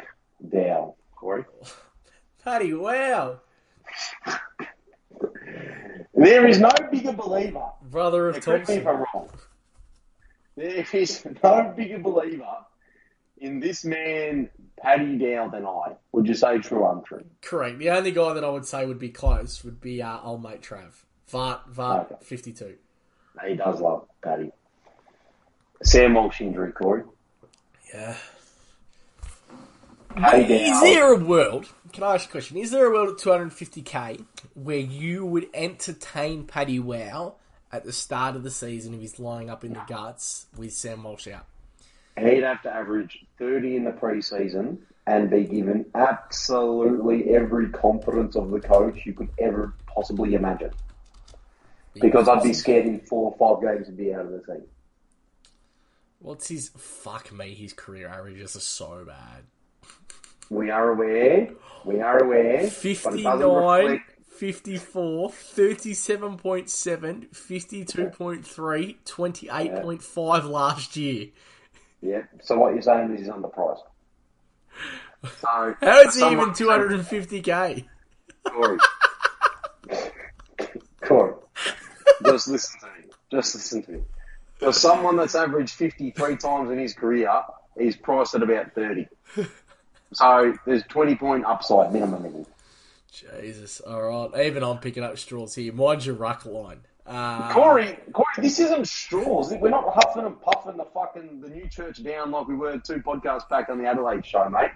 Dow, 0.51 0.95
Corey. 1.15 1.45
Paddy, 2.43 2.73
wow. 2.73 3.39
There 6.13 6.47
is 6.47 6.59
no 6.59 6.71
bigger 6.91 7.13
believer. 7.13 7.65
Brother 7.89 8.29
of 8.29 8.41
Correct 8.41 8.69
me 8.69 8.75
if 8.75 8.87
I'm 8.87 8.97
wrong. 9.13 9.29
There 10.55 10.85
is 10.93 11.25
no 11.43 11.73
bigger 11.75 11.99
believer 11.99 12.57
in 13.37 13.59
this 13.59 13.83
man, 13.85 14.49
Paddy 14.81 15.17
Dow, 15.17 15.49
than 15.49 15.65
I. 15.65 15.95
Would 16.11 16.27
you 16.27 16.33
say 16.33 16.57
true 16.59 16.79
or 16.79 16.93
untrue? 16.97 17.25
Correct. 17.41 17.79
The 17.79 17.89
only 17.89 18.11
guy 18.11 18.33
that 18.33 18.43
I 18.43 18.49
would 18.49 18.65
say 18.65 18.85
would 18.85 18.99
be 18.99 19.09
close 19.09 19.63
would 19.63 19.81
be 19.81 20.01
our 20.01 20.21
old 20.23 20.43
mate 20.43 20.61
Trav. 20.61 21.03
Vart, 21.31 21.61
Vart, 21.73 22.05
Okay. 22.11 22.15
52. 22.21 22.75
He 23.47 23.55
does 23.55 23.81
love 23.81 24.07
Paddy. 24.23 24.51
Sam 25.83 26.13
Walsh 26.13 26.39
injury, 26.41 26.71
Corey. 26.71 27.03
Yeah. 27.93 28.15
Paddy 30.15 30.53
Is 30.53 30.81
there 30.81 31.13
a 31.13 31.17
world? 31.17 31.67
Can 31.91 32.03
I 32.03 32.15
ask 32.15 32.29
a 32.29 32.31
question? 32.31 32.57
Is 32.57 32.71
there 32.71 32.85
a 32.85 32.91
world 32.91 33.09
at 33.09 33.17
250k 33.17 34.23
where 34.53 34.77
you 34.77 35.25
would 35.25 35.47
entertain 35.53 36.45
Paddy 36.45 36.79
Wow 36.79 37.35
at 37.71 37.83
the 37.83 37.91
start 37.91 38.35
of 38.37 38.43
the 38.43 38.51
season 38.51 38.93
if 38.93 39.01
he's 39.01 39.19
lining 39.19 39.49
up 39.49 39.65
in 39.65 39.73
the 39.73 39.81
guts 39.87 40.45
with 40.55 40.71
Sam 40.73 41.03
Walsh 41.03 41.27
out? 41.27 41.45
He'd 42.17 42.43
have 42.43 42.61
to 42.63 42.73
average 42.73 43.25
30 43.37 43.75
in 43.75 43.83
the 43.83 43.91
preseason 43.91 44.77
and 45.05 45.29
be 45.29 45.43
given 45.43 45.85
absolutely 45.93 47.35
every 47.35 47.69
confidence 47.69 48.35
of 48.35 48.51
the 48.51 48.59
coach 48.59 49.05
you 49.05 49.13
could 49.13 49.29
ever 49.37 49.73
possibly 49.85 50.33
imagine. 50.33 50.71
Because 51.93 52.27
I'd 52.27 52.43
be 52.43 52.53
scared 52.53 52.85
in 52.85 52.99
four 52.99 53.35
or 53.37 53.37
five 53.37 53.63
games 53.63 53.87
to 53.87 53.93
be 53.93 54.13
out 54.13 54.25
of 54.25 54.31
the 54.31 54.39
team. 54.39 54.63
What's 56.19 56.47
his 56.47 56.69
fuck 56.77 57.31
me? 57.31 57.53
His 57.53 57.73
career 57.73 58.07
averages 58.07 58.55
are 58.55 58.61
so 58.61 59.05
bad. 59.05 59.43
We 60.49 60.71
are 60.71 60.91
aware. 60.91 61.49
We 61.83 62.01
are 62.01 62.23
aware. 62.23 62.63
But 62.63 62.71
59, 62.71 64.01
54, 64.37 65.29
37.7, 65.29 67.29
52.3, 67.29 68.95
28.5 69.05 70.49
last 70.49 70.97
year. 70.97 71.27
Yeah. 72.01 72.23
So 72.41 72.57
what 72.57 72.73
you're 72.73 72.81
saying 72.81 73.13
is 73.13 73.21
he's 73.21 73.29
underpriced. 73.29 73.79
So 75.23 75.75
How 75.81 76.01
is 76.01 76.15
he 76.15 76.25
even 76.31 76.49
250k? 76.51 77.85
Corey. 78.43 78.77
Corey. 81.01 81.33
Just 82.25 82.47
listen 82.47 82.79
to 82.79 82.85
me. 82.87 83.09
Just 83.31 83.55
listen 83.55 83.83
to 83.83 83.91
me. 83.91 84.01
For 84.59 84.71
someone 84.71 85.17
that's 85.17 85.35
averaged 85.35 85.73
53 85.73 86.37
times 86.37 86.69
in 86.71 86.79
his 86.79 86.93
career, 86.93 87.29
he's 87.77 87.95
priced 87.95 88.35
at 88.35 88.43
about 88.43 88.73
30. 88.73 89.07
So 90.13 90.53
there's 90.65 90.83
20 90.83 91.15
point 91.15 91.45
upside 91.45 91.91
minimum. 91.91 92.45
Jesus, 93.11 93.81
alright. 93.85 94.45
Even 94.45 94.63
I'm 94.63 94.77
picking 94.77 95.03
up 95.03 95.17
straws 95.17 95.55
here. 95.55 95.73
Mine's 95.73 96.05
your 96.05 96.15
ruck 96.15 96.45
line. 96.45 96.81
Uh, 97.07 97.53
Corey, 97.53 97.97
Corey, 98.13 98.25
this 98.39 98.59
isn't 98.59 98.87
straws. 98.87 99.53
We're 99.53 99.69
not 99.69 99.93
huffing 99.93 100.25
and 100.25 100.41
puffing 100.41 100.77
the 100.77 100.85
fucking 100.85 101.39
the 101.39 101.49
new 101.49 101.67
church 101.67 102.03
down 102.03 102.31
like 102.31 102.47
we 102.47 102.55
were 102.55 102.79
two 102.79 102.97
podcasts 102.97 103.47
back 103.47 103.69
on 103.69 103.77
the 103.77 103.85
Adelaide 103.85 104.25
show, 104.25 104.49
mate. 104.49 104.71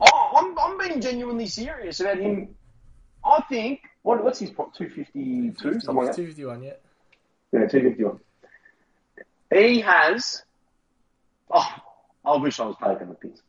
Oh, 0.00 0.32
I'm, 0.36 0.58
I'm 0.58 0.78
being 0.88 1.00
genuinely 1.00 1.46
serious 1.46 2.00
about 2.00 2.18
him. 2.18 2.56
I 3.24 3.42
think 3.48 3.82
what, 4.02 4.24
what's 4.24 4.40
his 4.40 4.50
prop? 4.50 4.74
Two 4.74 4.88
fifty 4.88 5.50
two, 5.50 5.78
something 5.80 5.94
like 5.94 6.16
that. 6.16 6.16
251, 6.16 6.62
yeah. 6.62 6.72
Yeah, 7.52 7.66
two 7.66 7.82
fifty 7.82 8.02
one. 8.04 8.18
He 9.52 9.80
has. 9.80 10.42
Oh, 11.50 11.74
I 12.24 12.36
wish 12.38 12.58
I 12.58 12.66
was 12.66 12.76
taking 12.82 13.08
the 13.08 13.14
piss. 13.14 13.40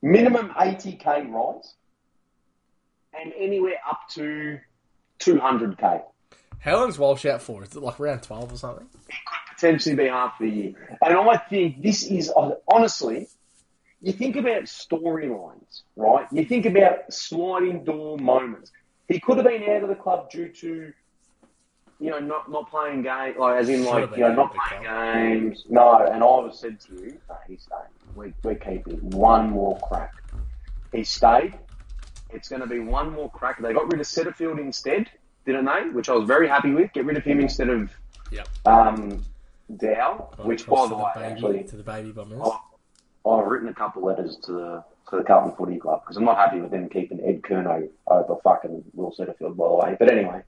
Minimum 0.00 0.52
eighty 0.58 0.94
k 0.94 1.26
rise, 1.26 1.74
and 3.12 3.32
anywhere 3.36 3.76
up 3.88 4.08
to 4.14 4.58
two 5.18 5.38
hundred 5.38 5.78
k. 5.78 6.00
How 6.62 6.76
long's 6.76 6.96
Walsh 6.96 7.26
out 7.26 7.42
for? 7.42 7.64
Is 7.64 7.74
it 7.74 7.82
like 7.82 7.98
round 7.98 8.22
12 8.22 8.52
or 8.52 8.56
something? 8.56 8.86
It 9.08 9.14
could 9.26 9.56
potentially 9.56 9.96
be 9.96 10.06
half 10.06 10.38
the 10.38 10.48
year. 10.48 10.74
And 11.04 11.18
I 11.18 11.36
think 11.36 11.82
this 11.82 12.04
is 12.04 12.30
uh, 12.34 12.52
honestly, 12.68 13.26
you 14.00 14.12
think 14.12 14.36
about 14.36 14.64
storylines, 14.64 15.82
right? 15.96 16.26
You 16.30 16.44
think 16.44 16.66
about 16.66 17.12
sliding 17.12 17.82
door 17.82 18.16
moments. 18.16 18.70
He 19.08 19.18
could 19.18 19.38
have 19.38 19.46
been 19.46 19.64
out 19.70 19.82
of 19.82 19.88
the 19.88 19.96
club 19.96 20.30
due 20.30 20.50
to, 20.50 20.92
you 21.98 22.10
know, 22.10 22.20
not 22.20 22.48
not 22.48 22.70
playing 22.70 23.02
games, 23.02 23.36
like 23.38 23.60
as 23.60 23.68
in 23.68 23.84
like 23.84 24.16
you 24.16 24.22
know 24.22 24.32
not 24.32 24.54
playing 24.54 24.84
games. 24.84 25.64
No, 25.68 26.06
and 26.06 26.22
I 26.22 26.26
was 26.26 26.60
said 26.60 26.78
to 26.82 26.94
you, 26.94 27.18
no, 27.28 27.36
he's 27.48 27.62
staying. 27.62 27.82
We 28.14 28.34
we're 28.44 28.54
keeping 28.54 29.10
one 29.10 29.50
more 29.50 29.80
crack. 29.80 30.12
He 30.92 31.02
stayed. 31.02 31.58
It's 32.30 32.48
going 32.48 32.62
to 32.62 32.68
be 32.68 32.78
one 32.78 33.12
more 33.12 33.30
crack. 33.30 33.60
They 33.60 33.72
got 33.72 33.90
rid 33.90 34.00
of 34.00 34.06
Setterfield 34.06 34.58
instead, 34.58 35.10
didn't 35.46 35.64
they? 35.66 35.88
Which 35.92 36.08
I 36.08 36.12
was 36.14 36.26
very 36.26 36.48
happy 36.48 36.72
with. 36.72 36.92
Get 36.92 37.04
rid 37.04 37.16
of 37.16 37.24
him 37.24 37.40
instead 37.40 37.68
of 37.68 37.90
Yep. 38.30 38.48
um, 38.66 39.22
Dow, 39.76 40.30
which 40.38 40.66
by 40.66 40.86
the 40.86 40.94
way, 40.96 41.10
baby, 41.14 41.26
actually, 41.26 41.64
to 41.64 41.76
the 41.76 41.82
baby 41.82 42.12
bombers. 42.12 42.40
I- 42.44 43.28
I've 43.28 43.46
written 43.46 43.68
a 43.68 43.74
couple 43.74 44.02
letters 44.04 44.36
to 44.44 44.52
the 44.52 44.84
to 45.10 45.16
the 45.18 45.24
Carlton 45.24 45.54
Footy 45.56 45.78
Club 45.78 46.02
because 46.02 46.16
I'm 46.16 46.24
not 46.24 46.36
happy 46.38 46.60
with 46.60 46.70
them 46.70 46.88
keeping 46.88 47.20
Ed 47.20 47.42
Curnow 47.42 47.88
over 48.06 48.36
fucking 48.42 48.84
Will 48.94 49.12
Setterfield, 49.12 49.56
by 49.56 49.68
the 49.68 49.74
way. 49.74 49.96
But 49.98 50.10
anyway, 50.10 50.42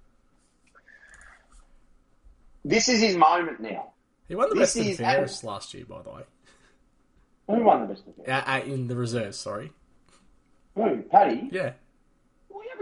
this 2.65 2.89
is 2.89 3.01
his 3.01 3.17
moment 3.17 3.61
now. 3.61 3.93
He 4.29 4.35
won 4.35 4.49
the 4.49 4.55
This 4.55 4.75
best 4.75 4.77
in 4.87 4.93
is- 4.93 4.99
fairness 4.99 5.45
last 5.45 5.75
year, 5.75 5.85
by 5.87 6.03
the 6.03 6.11
way. 6.11 6.23
Who 7.49 7.63
won 7.63 7.83
the 7.83 7.95
best 7.95 8.07
of 8.07 8.19
it? 8.19 8.29
Uh, 8.29 8.43
uh, 8.47 8.61
in 8.65 8.89
the 8.89 8.97
reserves, 8.97 9.37
sorry. 9.39 9.73
Who? 10.77 11.03
Paddy? 11.03 11.49
Yeah. 11.53 11.73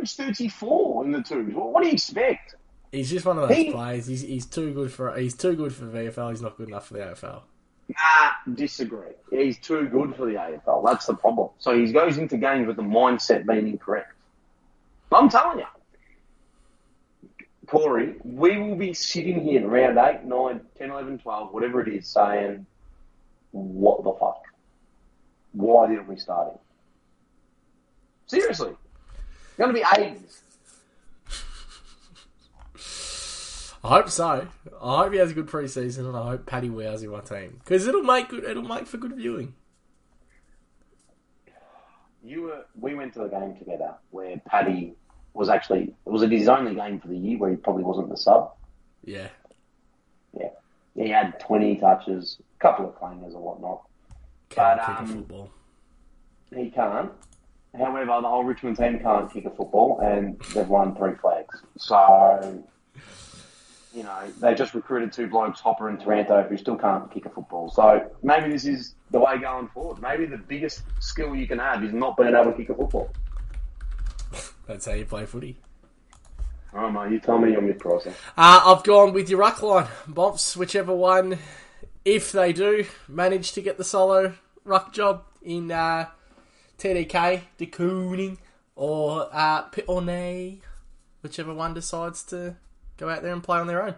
Well, 0.03 0.09
averaged 0.27 0.39
34 0.41 1.05
in 1.05 1.13
the 1.13 1.23
twos. 1.23 1.55
What, 1.55 1.73
what 1.73 1.83
do 1.83 1.89
you 1.89 1.95
expect? 1.95 2.57
He's 2.91 3.09
just 3.11 3.25
one 3.25 3.39
of 3.39 3.49
those 3.49 3.57
He- 3.57 3.73
players. 3.73 4.07
He's, 4.07 4.23
he's 4.23 4.47
too 4.47 4.73
good 4.75 4.93
for 4.93 5.17
he's 5.17 5.35
too 5.35 5.55
good 5.55 5.73
for 5.73 5.85
VFL. 5.87 6.31
He's 6.31 6.43
not 6.43 6.57
good 6.57 6.69
enough 6.69 6.89
for 6.89 6.95
the 6.95 7.01
AFL. 7.01 7.43
Nah, 7.89 8.55
disagree. 8.55 9.13
He's 9.31 9.59
too 9.59 9.87
good 9.89 10.15
for 10.17 10.27
the 10.27 10.35
AFL. 10.35 10.85
That's 10.85 11.07
the 11.07 11.15
problem. 11.15 11.51
So 11.59 11.77
he 11.79 11.91
goes 11.93 12.19
into 12.19 12.37
games 12.37 12.67
with 12.67 12.77
the 12.77 12.83
mindset 12.83 13.47
being 13.47 13.69
incorrect. 13.69 14.13
I'm 15.11 15.29
telling 15.29 15.59
you, 15.59 15.67
Corey, 17.67 18.15
we 18.25 18.59
will 18.59 18.77
be 18.77 18.95
sitting 18.95 19.43
here 19.43 19.61
in 19.61 19.69
round 19.69 19.99
8, 19.99 20.25
9, 20.25 20.61
10, 20.79 20.91
11, 20.91 21.19
12, 21.19 21.53
whatever 21.53 21.83
it 21.83 21.89
is, 21.95 22.09
saying, 22.09 22.65
what 23.53 24.03
the 24.05 24.13
fuck? 24.19 24.43
Why 25.53 25.87
didn't 25.89 26.09
we 26.09 26.17
start 26.17 26.53
him? 26.53 26.59
Seriously. 28.27 28.75
Going 29.59 29.75
to 29.75 29.75
be 29.75 29.85
ages. 30.01 30.43
I 33.85 33.89
hope 33.89 34.11
so. 34.11 34.47
I 34.81 34.97
hope 35.03 35.13
he 35.13 35.19
has 35.19 35.33
a 35.33 35.35
good 35.35 35.47
preseason, 35.49 36.07
and 36.07 36.17
I 36.17 36.23
hope 36.23 36.47
Paddy 36.47 36.71
wows 36.71 37.03
in 37.03 37.11
my 37.11 37.21
team 37.21 37.61
because 37.65 37.87
it'll 37.87 38.03
make 38.05 38.29
good. 38.29 38.45
It'll 38.45 38.63
make 38.63 38.87
for 38.87 38.97
good 38.97 39.15
viewing. 39.17 39.55
You 42.25 42.43
were, 42.43 42.65
we 42.79 42.95
went 42.95 43.13
to 43.15 43.25
a 43.25 43.29
game 43.29 43.57
together 43.57 43.95
where 44.11 44.41
Paddy 44.47 44.95
was 45.35 45.49
actually, 45.49 45.93
it 46.07 46.09
was 46.11 46.23
it 46.23 46.31
his 46.31 46.47
only 46.49 46.75
game 46.77 47.01
for 47.01 47.09
the 47.09 47.17
year 47.17 47.37
where 47.39 47.51
he 47.51 47.57
probably 47.57 47.83
wasn't 47.83 48.09
the 48.11 48.17
sub? 48.17 48.53
Yeah, 49.05 49.29
Yeah. 50.39 50.51
He 50.95 51.09
had 51.09 51.41
20 51.41 51.77
touches, 51.77 52.39
a 52.41 52.63
couple 52.63 52.89
of 52.89 52.95
clangers 52.95 53.35
or 53.35 53.41
whatnot. 53.43 53.83
can't 54.51 54.79
But, 54.79 54.87
kick 54.87 54.97
a 54.97 54.99
um, 55.01 55.07
football. 55.09 55.51
He 56.55 56.71
can't. 56.71 57.11
However, 57.77 58.21
the 58.21 58.29
whole 58.29 58.45
Richmond 58.45 58.77
team 58.77 58.99
can't 59.01 59.33
kick 59.33 59.47
a 59.47 59.51
football 59.51 60.01
and 60.01 60.39
they've 60.55 60.69
won 60.69 60.95
three 60.95 61.15
flags. 61.15 61.63
So, 61.79 62.63
you 63.95 64.03
know, 64.03 64.31
they 64.41 64.55
just 64.55 64.75
recruited 64.75 65.13
two 65.13 65.27
blokes, 65.27 65.61
Hopper 65.61 65.89
and 65.89 65.99
Taranto, 65.99 66.43
who 66.43 66.57
still 66.59 66.77
can't 66.77 67.11
kick 67.11 67.25
a 67.25 67.31
football. 67.31 67.71
So 67.71 68.11
maybe 68.23 68.51
this 68.51 68.67
is 68.67 68.95
the 69.11 69.21
way 69.21 69.39
going 69.39 69.69
forward. 69.69 70.03
Maybe 70.03 70.27
the 70.27 70.37
biggest 70.37 70.83
skill 71.01 71.35
you 71.35 71.47
can 71.47 71.59
have 71.59 71.83
is 71.83 71.95
not 71.95 72.17
being 72.17 72.35
able 72.35 72.53
to 72.53 72.57
kick 72.57 72.69
a 72.69 72.75
football. 72.75 73.11
That's 74.67 74.85
how 74.87 74.93
you 74.93 75.07
play 75.07 75.25
footy. 75.25 75.59
Right, 76.73 76.91
mate, 76.91 77.13
you 77.13 77.21
tell 77.21 77.39
me 77.39 77.53
your 77.53 77.61
mid 77.61 77.79
pricer. 77.79 78.15
Uh, 78.37 78.63
I've 78.65 78.83
gone 78.85 79.13
with 79.13 79.29
your 79.29 79.41
ruck 79.41 79.63
line, 79.63 79.89
Bumps, 80.09 80.57
whichever 80.57 80.95
one, 80.95 81.39
if 82.05 82.33
they 82.33 82.53
do 82.53 82.87
manage 83.09 83.53
to 83.53 83.61
get 83.61 83.77
the 83.77 83.85
solo 83.85 84.35
ruck 84.65 84.93
job 84.93 85.25
in 85.43 85.71
uh, 85.71 86.07
TDK, 86.83 87.43
De 87.59 87.67
Koning, 87.67 88.39
or 88.75 89.29
uh, 89.33 89.69
Pittonet, 89.71 90.59
whichever 91.23 91.55
one 91.55 91.75
decides 91.75 92.25
to 92.25 92.57
go 92.97 93.09
out 93.09 93.23
there 93.23 93.33
and 93.33 93.43
play 93.43 93.59
on 93.59 93.69
their 93.69 93.83
own. 93.83 93.95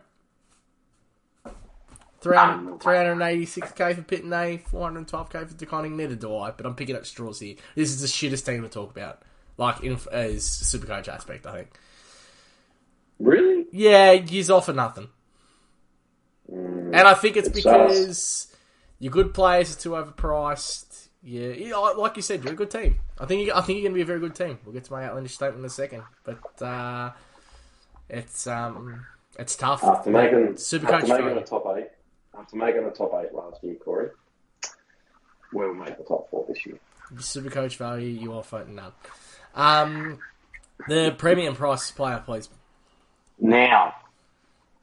300, 2.20 2.80
386k 2.80 3.96
for 3.96 4.02
Pittonet, 4.02 4.68
412k 4.68 5.48
for 5.48 5.54
De 5.54 5.66
Koning, 5.66 5.96
neither 5.96 6.14
do 6.14 6.36
I, 6.36 6.50
but 6.50 6.66
I'm 6.66 6.74
picking 6.74 6.96
up 6.96 7.06
straws 7.06 7.40
here. 7.40 7.56
This 7.74 7.90
is 7.90 8.00
the 8.00 8.06
shittest 8.06 8.46
team 8.46 8.62
to 8.62 8.68
talk 8.68 8.90
about. 8.90 9.22
Like, 9.56 9.82
in, 9.82 9.98
as 10.10 10.44
Supercoach 10.44 11.08
aspect, 11.08 11.46
I 11.46 11.52
think. 11.52 11.68
Really? 13.18 13.66
Yeah, 13.72 14.14
he's 14.14 14.50
off 14.50 14.66
for 14.66 14.72
nothing. 14.72 15.08
And 16.48 16.96
I 16.96 17.14
think 17.14 17.36
it's 17.36 17.48
It's 17.48 17.56
because 17.56 18.54
your 18.98 19.12
good 19.12 19.32
players 19.32 19.74
are 19.74 19.80
too 19.80 19.90
overpriced. 19.90 20.93
Yeah, 21.26 21.74
like 21.96 22.16
you 22.16 22.22
said, 22.22 22.44
you're 22.44 22.52
a 22.52 22.56
good 22.56 22.70
team. 22.70 23.00
I 23.18 23.24
think 23.24 23.46
you, 23.46 23.52
I 23.54 23.62
think 23.62 23.78
you're 23.78 23.84
going 23.90 23.92
to 23.92 23.96
be 23.96 24.02
a 24.02 24.04
very 24.06 24.20
good 24.20 24.34
team. 24.34 24.58
We'll 24.64 24.74
get 24.74 24.84
to 24.84 24.92
my 24.92 25.04
outlandish 25.06 25.32
statement 25.34 25.60
in 25.60 25.64
a 25.64 25.70
second, 25.70 26.02
but 26.22 26.62
uh, 26.62 27.12
it's 28.10 28.46
um, 28.46 29.06
it's 29.38 29.56
tough. 29.56 29.82
After 29.82 30.10
making, 30.10 30.54
Supercoach 30.54 31.08
after 31.08 31.22
making 31.22 31.34
the 31.36 31.40
top 31.40 31.64
eight, 31.78 31.88
after 32.38 32.56
making 32.56 32.84
the 32.84 32.90
top 32.90 33.12
eight 33.22 33.32
last 33.32 33.64
year, 33.64 33.74
Corey, 33.76 34.08
we'll 35.54 35.72
make 35.72 35.96
the 35.96 36.04
top 36.04 36.28
four 36.30 36.44
this 36.46 36.66
year. 36.66 36.78
Super 37.18 37.48
coach 37.50 37.76
value, 37.78 38.08
you 38.08 38.32
offer 38.34 38.66
none. 38.68 38.92
Um, 39.54 40.18
the 40.88 41.14
premium 41.16 41.54
price 41.54 41.90
player, 41.90 42.22
please. 42.24 42.50
Now, 43.38 43.94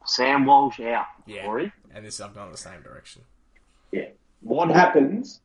Sam 0.05 0.45
Walsh 0.45 0.79
out, 0.79 1.05
Yeah, 1.27 1.45
Corey. 1.45 1.71
and 1.93 2.03
this 2.03 2.19
I've 2.19 2.33
gone 2.33 2.51
the 2.51 2.57
same 2.57 2.81
direction. 2.81 3.21
Yeah. 3.91 4.07
What 4.41 4.69
happens 4.71 5.39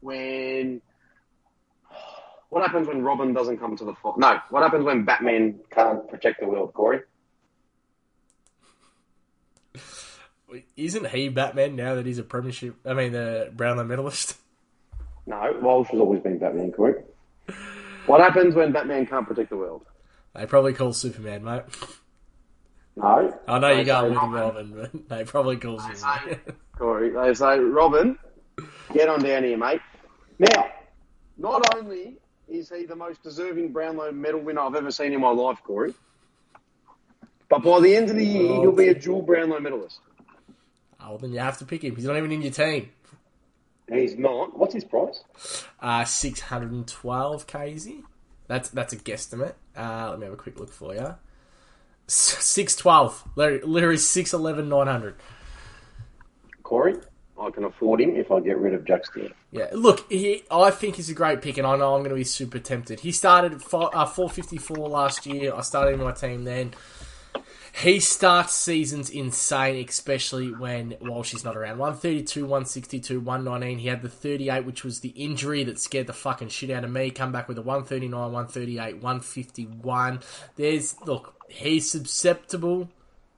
when? 0.00 0.80
What 2.48 2.62
happens 2.62 2.88
when 2.88 3.02
Robin 3.02 3.32
doesn't 3.32 3.58
come 3.58 3.76
to 3.76 3.84
the 3.84 3.94
fore? 3.94 4.14
No. 4.18 4.38
What 4.50 4.62
happens 4.62 4.84
when 4.84 5.04
Batman 5.04 5.60
can't 5.70 6.08
protect 6.08 6.40
the 6.40 6.48
world, 6.48 6.74
Corey? 6.74 7.00
Isn't 10.76 11.06
he 11.08 11.28
Batman 11.28 11.76
now 11.76 11.94
that 11.94 12.06
he's 12.06 12.18
a 12.18 12.24
premiership? 12.24 12.74
I 12.84 12.94
mean, 12.94 13.12
the 13.12 13.52
Brownlow 13.54 13.84
medalist. 13.84 14.36
No. 15.26 15.56
Walsh 15.62 15.88
has 15.90 16.00
always 16.00 16.20
been 16.22 16.38
Batman, 16.38 16.72
Corey. 16.72 16.94
What 18.06 18.20
happens 18.20 18.56
when 18.56 18.72
Batman 18.72 19.06
can't 19.06 19.28
protect 19.28 19.50
the 19.50 19.56
world? 19.56 19.84
They 20.34 20.46
probably 20.46 20.72
call 20.72 20.92
Superman, 20.92 21.44
mate. 21.44 21.62
No. 22.96 23.32
I 23.46 23.58
know 23.60 23.68
you 23.68 23.76
They 23.76 23.84
go 23.84 24.08
with 24.08 24.14
Robin. 24.16 24.32
Robin, 24.32 24.72
but 24.74 25.08
they 25.08 25.24
probably 25.24 25.56
call 25.56 25.78
Superman. 25.78 26.40
Corey, 26.76 27.10
they 27.10 27.34
say, 27.34 27.58
Robin, 27.60 28.18
get 28.92 29.08
on 29.08 29.22
down 29.22 29.44
here, 29.44 29.56
mate. 29.56 29.80
Now, 30.40 30.70
not 31.36 31.76
only 31.76 32.16
is 32.48 32.70
he 32.70 32.86
the 32.86 32.96
most 32.96 33.22
deserving 33.22 33.72
Brownlow 33.72 34.10
medal 34.12 34.40
winner 34.40 34.62
I've 34.62 34.74
ever 34.74 34.90
seen 34.90 35.12
in 35.12 35.20
my 35.20 35.28
life, 35.30 35.58
Corey, 35.62 35.92
but 37.50 37.62
by 37.62 37.78
the 37.80 37.94
end 37.94 38.08
of 38.08 38.16
the 38.16 38.24
year, 38.24 38.54
he'll 38.54 38.72
be 38.72 38.88
a 38.88 38.94
dual 38.94 39.20
Brownlow 39.20 39.60
medalist. 39.60 40.00
oh, 40.98 41.18
then 41.18 41.32
you 41.32 41.40
have 41.40 41.58
to 41.58 41.66
pick 41.66 41.84
him. 41.84 41.94
He's 41.94 42.06
not 42.06 42.16
even 42.16 42.32
in 42.32 42.40
your 42.40 42.52
team. 42.52 42.88
He's 43.92 44.16
not. 44.16 44.56
What's 44.56 44.72
his 44.72 44.84
price? 44.84 45.22
Uh, 45.78 46.04
612 46.06 47.46
kz. 47.46 48.02
That's 48.46 48.70
that's 48.70 48.92
a 48.94 48.96
guesstimate. 48.96 49.54
Uh, 49.76 50.10
let 50.10 50.18
me 50.20 50.24
have 50.24 50.32
a 50.32 50.38
quick 50.38 50.58
look 50.58 50.72
for 50.72 50.94
you. 50.94 51.16
612. 52.06 53.24
Literally, 53.36 53.62
literally 53.64 53.96
611 53.98 54.68
900. 54.70 55.16
Corey, 56.62 56.94
afford 57.80 58.00
him 58.00 58.16
if 58.16 58.30
I 58.30 58.40
get 58.40 58.58
rid 58.58 58.74
of 58.74 58.86
Steele. 59.04 59.30
Yeah, 59.50 59.68
look, 59.72 60.10
he, 60.10 60.44
I 60.50 60.70
think 60.70 60.96
he's 60.96 61.08
a 61.08 61.14
great 61.14 61.40
pick, 61.40 61.56
and 61.56 61.66
I 61.66 61.76
know 61.76 61.94
I'm 61.94 62.00
going 62.00 62.10
to 62.10 62.14
be 62.14 62.24
super 62.24 62.58
tempted. 62.58 63.00
He 63.00 63.12
started 63.12 63.54
at 63.54 63.62
fi- 63.62 63.78
uh, 63.78 64.06
454 64.06 64.88
last 64.88 65.26
year. 65.26 65.54
I 65.54 65.62
started 65.62 65.94
in 65.94 66.00
my 66.00 66.12
team 66.12 66.44
then. 66.44 66.74
He 67.72 68.00
starts 68.00 68.52
seasons 68.52 69.10
insane, 69.10 69.88
especially 69.88 70.52
when 70.52 70.96
Walsh 71.00 71.32
is 71.32 71.44
not 71.44 71.56
around. 71.56 71.78
132, 71.78 72.42
162, 72.42 73.20
119. 73.20 73.78
He 73.78 73.88
had 73.88 74.02
the 74.02 74.08
38, 74.08 74.66
which 74.66 74.84
was 74.84 75.00
the 75.00 75.10
injury 75.10 75.64
that 75.64 75.78
scared 75.78 76.08
the 76.08 76.12
fucking 76.12 76.48
shit 76.48 76.70
out 76.70 76.84
of 76.84 76.90
me. 76.90 77.10
Come 77.10 77.30
back 77.32 77.48
with 77.48 77.58
a 77.58 77.62
139, 77.62 78.12
138, 78.12 78.94
151. 78.96 80.20
There's, 80.56 80.96
look, 81.06 81.34
he's 81.48 81.90
susceptible 81.90 82.90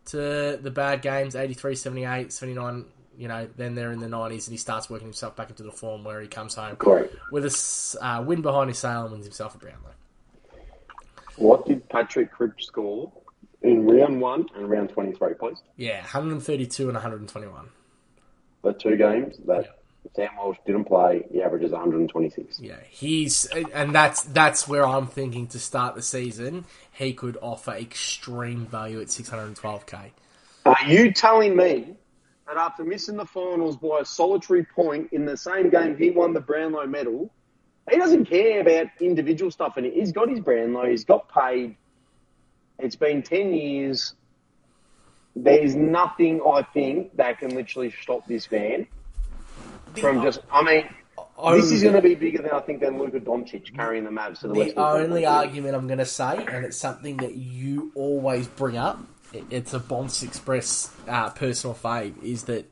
to 0.07 0.59
the 0.61 0.71
bad 0.71 1.03
games 1.03 1.37
83, 1.37 1.75
78, 1.75 2.33
79. 2.33 2.87
You 3.17 3.29
know, 3.29 3.49
then 3.57 3.75
they're 3.75 3.93
in 3.93 4.01
the 4.01 4.07
90s, 4.07 4.47
and 4.47 4.53
he 4.53 4.57
starts 4.57 4.89
working 4.89 5.07
himself 5.07 5.37
back 5.37 5.51
into 5.51 5.63
the 5.63 5.71
form 5.71 6.05
where 6.05 6.21
he 6.21 6.29
comes 6.29 6.55
home 6.55 6.77
Corey, 6.77 7.09
with 7.31 7.45
a 7.45 8.05
uh, 8.05 8.23
win 8.23 8.43
behind 8.43 8.71
his 8.71 8.79
sail 8.79 9.03
and 9.03 9.13
wins 9.13 9.27
himself 9.27 9.55
a 9.55 9.59
Brownlow. 9.59 9.95
what 11.37 11.67
did 11.67 11.89
Patrick 11.89 12.33
Cripps 12.33 12.67
score 12.67 13.13
in 13.63 13.87
round 13.87 14.21
one 14.21 14.47
and 14.55 14.69
round 14.69 14.91
23, 14.91 15.35
please? 15.35 15.59
Yeah, 15.77 16.01
132 16.01 16.85
and 16.85 16.95
121. 16.95 17.69
The 18.63 18.73
two 18.73 18.97
games 18.97 19.37
that 19.47 19.79
Sam 20.15 20.31
Walsh 20.37 20.59
didn't 20.67 20.85
play, 20.85 21.25
he 21.31 21.43
averages 21.43 21.73
126. 21.73 22.61
Yeah, 22.61 22.77
he's 22.89 23.47
and 23.47 23.95
that's 23.95 24.23
that's 24.23 24.69
where 24.69 24.87
I'm 24.87 25.07
thinking 25.07 25.47
to 25.49 25.59
start 25.59 25.95
the 25.95 26.03
season. 26.03 26.65
He 26.93 27.13
could 27.13 27.39
offer 27.41 27.73
extreme 27.73 28.67
value 28.67 29.01
at 29.01 29.09
612k. 29.09 30.11
Are 30.65 30.77
you 30.87 31.13
telling 31.13 31.57
me 31.57 31.97
that 32.47 32.57
after 32.57 32.85
missing 32.85 33.17
the 33.17 33.27
finals 33.27 33.77
by 33.77 34.01
a 34.01 34.05
solitary 34.05 34.65
point 34.65 35.09
in 35.13 35.25
the 35.25 35.37
same 35.37 35.71
game 35.71 35.97
he 35.97 36.11
won 36.11 36.33
the 36.33 36.41
Brownlow 36.41 36.87
medal, 36.87 37.31
he 37.91 37.97
doesn't 37.97 38.27
care 38.27 38.61
about 38.61 38.87
individual 39.01 39.51
stuff 39.51 39.77
and 39.77 39.87
he's 39.87 40.13
got 40.13 40.29
his 40.29 40.41
Brownlow, 40.41 40.87
he's 40.87 41.05
got 41.05 41.29
paid. 41.33 41.77
It's 42.79 42.97
been 42.97 43.23
10 43.23 43.55
years. 43.55 44.15
There's 45.35 45.75
nothing, 45.75 46.41
I 46.43 46.63
think, 46.63 47.17
that 47.17 47.39
can 47.39 47.55
literally 47.55 47.95
stop 48.03 48.27
this 48.27 48.51
man 48.51 48.87
from 49.97 50.23
just, 50.23 50.41
I 50.51 50.63
mean, 50.63 50.89
This 51.55 51.71
is 51.71 51.83
going 51.83 51.95
to 51.95 52.03
be 52.03 52.15
bigger 52.15 52.43
than 52.43 52.51
I 52.51 52.61
think 52.61 52.81
than 52.81 52.99
Luka 52.99 53.21
Doncic 53.21 53.75
carrying 53.75 54.05
the 54.05 54.11
Mavs 54.11 54.41
to 54.41 54.49
the, 54.49 54.55
The 54.55 54.61
Western 54.61 54.79
only 54.79 55.23
Conference. 55.23 55.27
argument 55.27 55.75
I'm 55.75 55.87
going 55.87 55.99
to 55.99 56.05
say, 56.07 56.45
and 56.47 56.65
it's 56.65 56.77
something 56.77 57.17
that 57.19 57.35
you 57.35 57.93
always 57.95 58.47
bring 58.47 58.77
up, 58.77 59.01
it's 59.51 59.75
a 59.75 59.79
Bombs 59.79 60.23
Express 60.23 60.91
uh, 61.09 61.31
personal 61.31 61.75
fave, 61.75 62.23
is 62.23 62.45
that 62.45 62.71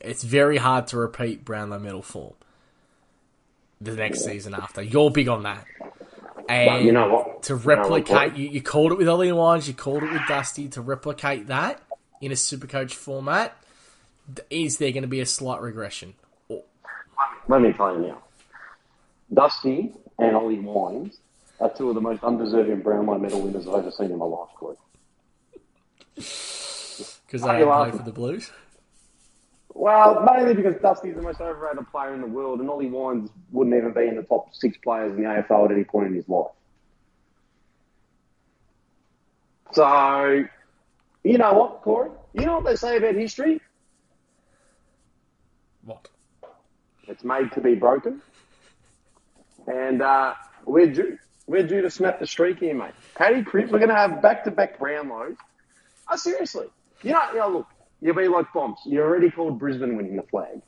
it's 0.00 0.22
very 0.22 0.56
hard 0.56 0.86
to 0.88 0.96
repeat 0.98 1.44
Brownlow 1.44 1.78
medal 1.78 2.02
form 2.02 2.34
the 3.80 3.94
next 3.94 4.24
season 4.24 4.54
after. 4.54 4.82
You're 4.82 5.10
big 5.10 5.28
on 5.28 5.42
that. 5.42 5.64
And 6.48 6.68
But 6.68 6.82
you 6.82 6.92
know 6.92 7.08
what? 7.08 7.42
to 7.44 7.54
You 7.54 7.58
know 7.58 7.64
replicate, 7.64 8.36
you, 8.36 8.48
you 8.48 8.62
called 8.62 8.92
it 8.92 8.98
with 8.98 9.08
Ollie 9.08 9.32
Wines, 9.32 9.68
you 9.68 9.74
called 9.74 10.02
it 10.02 10.12
with 10.12 10.22
Dusty, 10.28 10.68
to 10.68 10.80
replicate 10.80 11.46
that 11.48 11.80
in 12.20 12.32
a 12.32 12.34
Supercoach 12.34 12.92
format, 12.92 13.56
is 14.50 14.78
there 14.78 14.92
going 14.92 15.02
to 15.02 15.08
be 15.08 15.20
a 15.20 15.26
slight 15.26 15.60
regression? 15.60 16.14
Or- 16.48 16.62
Let 17.48 17.60
me 17.62 17.72
tell 17.72 17.94
you 17.94 18.08
now. 18.08 18.22
Dusty 19.32 19.92
and 20.18 20.36
Ollie 20.36 20.58
Wines 20.60 21.18
are 21.60 21.70
two 21.70 21.88
of 21.88 21.94
the 21.94 22.00
most 22.00 22.22
undeserving 22.22 22.80
Brownlow 22.82 23.18
medal 23.18 23.40
winners 23.40 23.66
I've 23.66 23.74
ever 23.74 23.90
seen 23.90 24.10
in 24.10 24.18
my 24.18 24.24
life, 24.26 24.48
Corey. 24.56 24.76
Because 27.32 27.46
they 27.46 27.60
don't 27.60 27.90
play 27.90 27.98
for 27.98 28.04
the 28.04 28.12
Blues? 28.12 28.52
Well, 29.72 30.22
mainly 30.30 30.52
because 30.52 30.74
Dusty's 30.82 31.14
the 31.16 31.22
most 31.22 31.40
overrated 31.40 31.90
player 31.90 32.12
in 32.12 32.20
the 32.20 32.26
world, 32.26 32.60
and 32.60 32.68
Ollie 32.68 32.90
Wines 32.90 33.30
wouldn't 33.50 33.74
even 33.74 33.94
be 33.94 34.06
in 34.06 34.16
the 34.16 34.22
top 34.22 34.54
six 34.54 34.76
players 34.76 35.16
in 35.16 35.22
the 35.22 35.28
AFL 35.28 35.64
at 35.64 35.72
any 35.72 35.84
point 35.84 36.08
in 36.08 36.14
his 36.14 36.28
life. 36.28 36.50
So, 39.72 40.44
you 41.24 41.38
know 41.38 41.54
what, 41.54 41.80
Corey? 41.80 42.10
You 42.34 42.44
know 42.44 42.56
what 42.56 42.66
they 42.66 42.76
say 42.76 42.98
about 42.98 43.14
history? 43.14 43.62
What? 45.86 46.08
It's 47.08 47.24
made 47.24 47.50
to 47.52 47.62
be 47.62 47.74
broken. 47.74 48.20
And 49.66 50.02
uh, 50.02 50.34
we're 50.66 50.92
due. 50.92 51.16
We're 51.46 51.66
due 51.66 51.80
to 51.80 51.88
snap 51.88 52.20
the 52.20 52.26
streak 52.26 52.58
here, 52.58 52.74
mate. 52.74 52.92
Paddy 53.14 53.42
Cripps, 53.42 53.72
we're 53.72 53.78
going 53.78 53.88
to 53.88 53.94
have 53.94 54.20
back-to-back 54.20 54.78
Brownlows. 54.78 55.36
Oh, 56.10 56.16
seriously. 56.16 56.66
You 57.02 57.12
know, 57.12 57.22
you 57.32 57.38
know, 57.38 57.48
look, 57.48 57.66
you'll 58.00 58.14
be 58.14 58.28
like 58.28 58.46
bombs. 58.52 58.78
You 58.84 59.00
already 59.00 59.30
called 59.30 59.58
Brisbane 59.58 59.96
winning 59.96 60.16
the 60.16 60.22
flag. 60.24 60.60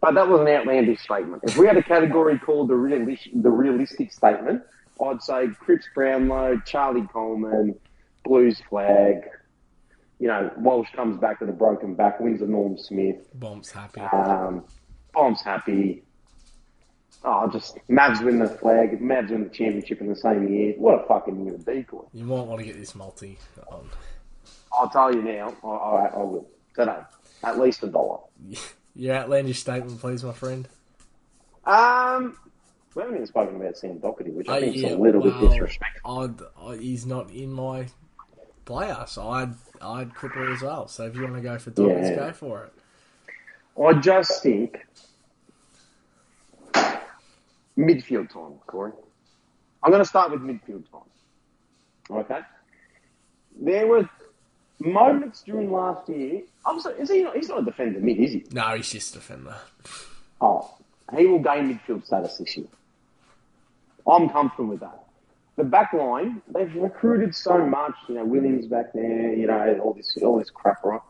But 0.00 0.14
that 0.14 0.28
was 0.28 0.40
an 0.40 0.48
outlandish 0.48 1.00
statement. 1.00 1.42
If 1.44 1.56
we 1.56 1.66
had 1.66 1.76
a 1.76 1.82
category 1.82 2.38
called 2.38 2.68
the, 2.68 2.76
realistic, 2.76 3.32
the 3.34 3.50
realistic 3.50 4.12
statement, 4.12 4.62
I'd 5.04 5.22
say 5.22 5.48
Cripps 5.58 5.86
Brownlow, 5.94 6.60
Charlie 6.64 7.06
Coleman, 7.12 7.74
Blues 8.24 8.62
flag. 8.68 9.28
You 10.20 10.28
know, 10.28 10.52
Walsh 10.58 10.88
comes 10.94 11.18
back 11.18 11.40
with 11.40 11.48
a 11.48 11.52
broken 11.52 11.94
back, 11.94 12.20
wins 12.20 12.40
the 12.40 12.46
Norm 12.46 12.76
Smith. 12.76 13.28
Bombs 13.34 13.70
happy. 13.70 14.00
Um, 14.00 14.64
Bomb's 15.12 15.42
happy. 15.42 16.02
Oh, 17.24 17.48
just 17.48 17.78
Mavs 17.88 18.24
win 18.24 18.38
the 18.38 18.48
flag. 18.48 19.00
Mavs 19.00 19.30
win 19.30 19.44
the 19.44 19.50
championship 19.50 20.00
in 20.00 20.08
the 20.08 20.16
same 20.16 20.48
year. 20.48 20.74
What 20.76 21.02
a 21.02 21.06
fucking 21.06 21.44
year 21.44 21.54
of 21.54 21.64
decoy. 21.64 22.04
You 22.12 22.24
might 22.24 22.46
want 22.46 22.60
to 22.60 22.66
get 22.66 22.76
this 22.76 22.94
multi 22.94 23.38
on. 23.70 23.88
I'll 24.78 24.88
tell 24.88 25.14
you 25.14 25.22
now. 25.22 25.54
I, 25.64 25.68
I, 25.68 26.06
I 26.14 26.18
will 26.18 26.48
today. 26.74 26.98
At 27.44 27.58
least 27.58 27.82
a 27.82 27.88
dollar. 27.88 28.20
Your 28.94 29.14
outlandish 29.14 29.60
statement, 29.60 30.00
please, 30.00 30.24
my 30.24 30.32
friend. 30.32 30.68
Um, 31.64 32.36
we 32.94 33.02
haven't 33.02 33.16
even 33.16 33.26
spoken 33.26 33.56
about 33.56 33.76
Sam 33.76 33.98
Docherty, 33.98 34.32
which 34.32 34.48
I 34.48 34.56
Oh, 34.56 34.60
think 34.60 34.76
is 34.76 34.82
a 34.84 34.96
little 34.96 35.20
well, 35.20 35.38
bit 35.40 35.50
disrespectful. 35.50 36.18
I'd, 36.20 36.40
I, 36.60 36.76
he's 36.76 37.06
not 37.06 37.30
in 37.30 37.52
my 37.52 37.86
player, 38.64 39.04
so 39.06 39.28
I'd 39.28 39.54
I'd 39.80 40.14
cripple 40.14 40.52
as 40.54 40.62
well. 40.62 40.88
So 40.88 41.04
if 41.06 41.14
you 41.14 41.22
want 41.22 41.34
to 41.34 41.40
go 41.40 41.58
for 41.58 41.70
Dockers, 41.70 42.08
Yeah. 42.10 42.16
go 42.16 42.32
for 42.32 42.64
it. 42.64 42.72
I 43.80 43.92
just 44.00 44.42
think 44.42 44.78
midfield 47.76 48.30
time, 48.32 48.58
Corey. 48.66 48.92
I'm 49.82 49.90
going 49.92 50.02
to 50.02 50.08
start 50.08 50.30
with 50.32 50.40
midfield 50.40 50.84
time. 50.90 51.02
Okay. 52.10 52.40
There 53.60 53.86
were 53.86 54.08
moments 54.80 55.42
during 55.42 55.72
last 55.72 56.08
year. 56.08 56.42
I'm 56.64 56.80
sorry, 56.80 57.00
is 57.00 57.10
he 57.10 57.22
not? 57.22 57.36
He's 57.36 57.48
not 57.48 57.60
a 57.60 57.64
defender 57.64 58.00
mid, 58.00 58.18
is 58.18 58.32
he? 58.32 58.44
No, 58.52 58.74
he's 58.76 58.90
just 58.90 59.14
a 59.14 59.18
defender. 59.18 59.56
Oh, 60.40 60.70
he 61.16 61.26
will 61.26 61.40
gain 61.40 61.78
midfield 61.78 62.04
status 62.04 62.38
this 62.38 62.56
year. 62.56 62.66
I'm 64.06 64.28
comfortable 64.28 64.70
with 64.70 64.80
that. 64.80 65.04
The 65.56 65.64
back 65.64 65.92
line, 65.92 66.40
they've 66.54 66.72
recruited 66.76 67.34
so 67.34 67.58
much. 67.58 67.94
You 68.08 68.16
know, 68.16 68.24
Williams 68.24 68.66
back 68.66 68.92
there. 68.92 69.34
You 69.34 69.46
know, 69.46 69.80
all 69.82 69.92
this, 69.92 70.16
all 70.22 70.38
this 70.38 70.50
crap, 70.50 70.84
right? 70.84 71.00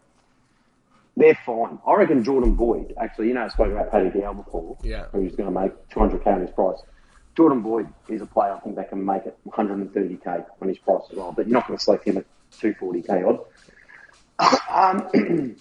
They're 1.17 1.39
fine. 1.45 1.79
I 1.87 1.95
reckon 1.95 2.23
Jordan 2.23 2.55
Boyd. 2.55 2.95
Actually, 3.01 3.29
you 3.29 3.35
know, 3.35 3.45
I 3.45 3.49
spoke 3.49 3.73
about 3.73 3.91
Paddy 3.91 4.11
Dow 4.19 4.33
before. 4.33 4.79
Yeah. 4.83 5.07
Who's 5.13 5.35
going 5.35 5.53
to 5.53 5.61
make 5.61 5.73
200k 5.89 6.27
on 6.27 6.41
his 6.43 6.51
price? 6.51 6.79
Jordan 7.37 7.61
Boyd 7.61 7.89
is 8.09 8.23
a 8.23 8.27
player 8.27 8.53
I 8.53 8.61
think 8.61 8.77
that 8.77 8.89
can 8.89 9.05
make 9.05 9.27
it 9.27 9.37
130k 9.49 10.47
on 10.63 10.69
his 10.69 10.79
price 10.79 11.03
as 11.11 11.17
well. 11.17 11.33
But 11.33 11.47
you're 11.47 11.55
not 11.55 11.67
going 11.67 11.77
to 11.77 11.85
select 11.85 12.05
him 12.05 12.19
at 12.19 12.25
240k 12.53 13.27
odd. 13.29 13.41
um, 14.71 15.57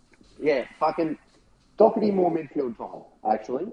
yeah, 0.40 0.64
fucking 0.78 1.18
Docherty 1.78 2.12
more 2.12 2.30
midfield 2.30 2.76
time, 2.78 3.02
actually. 3.30 3.66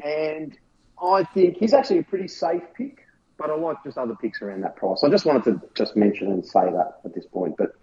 And 0.00 0.56
I 1.02 1.24
think 1.24 1.58
he's 1.58 1.72
actually 1.72 1.98
a 1.98 2.02
pretty 2.02 2.28
safe 2.28 2.62
pick, 2.76 3.06
but 3.38 3.50
I 3.50 3.56
like 3.56 3.82
just 3.84 3.98
other 3.98 4.14
picks 4.14 4.42
around 4.42 4.62
that 4.62 4.76
price. 4.76 5.02
I 5.04 5.08
just 5.08 5.24
wanted 5.24 5.44
to 5.44 5.68
just 5.74 5.96
mention 5.96 6.32
and 6.32 6.44
say 6.44 6.70
that 6.70 7.00
at 7.04 7.14
this 7.14 7.26
point. 7.26 7.56
But 7.56 7.76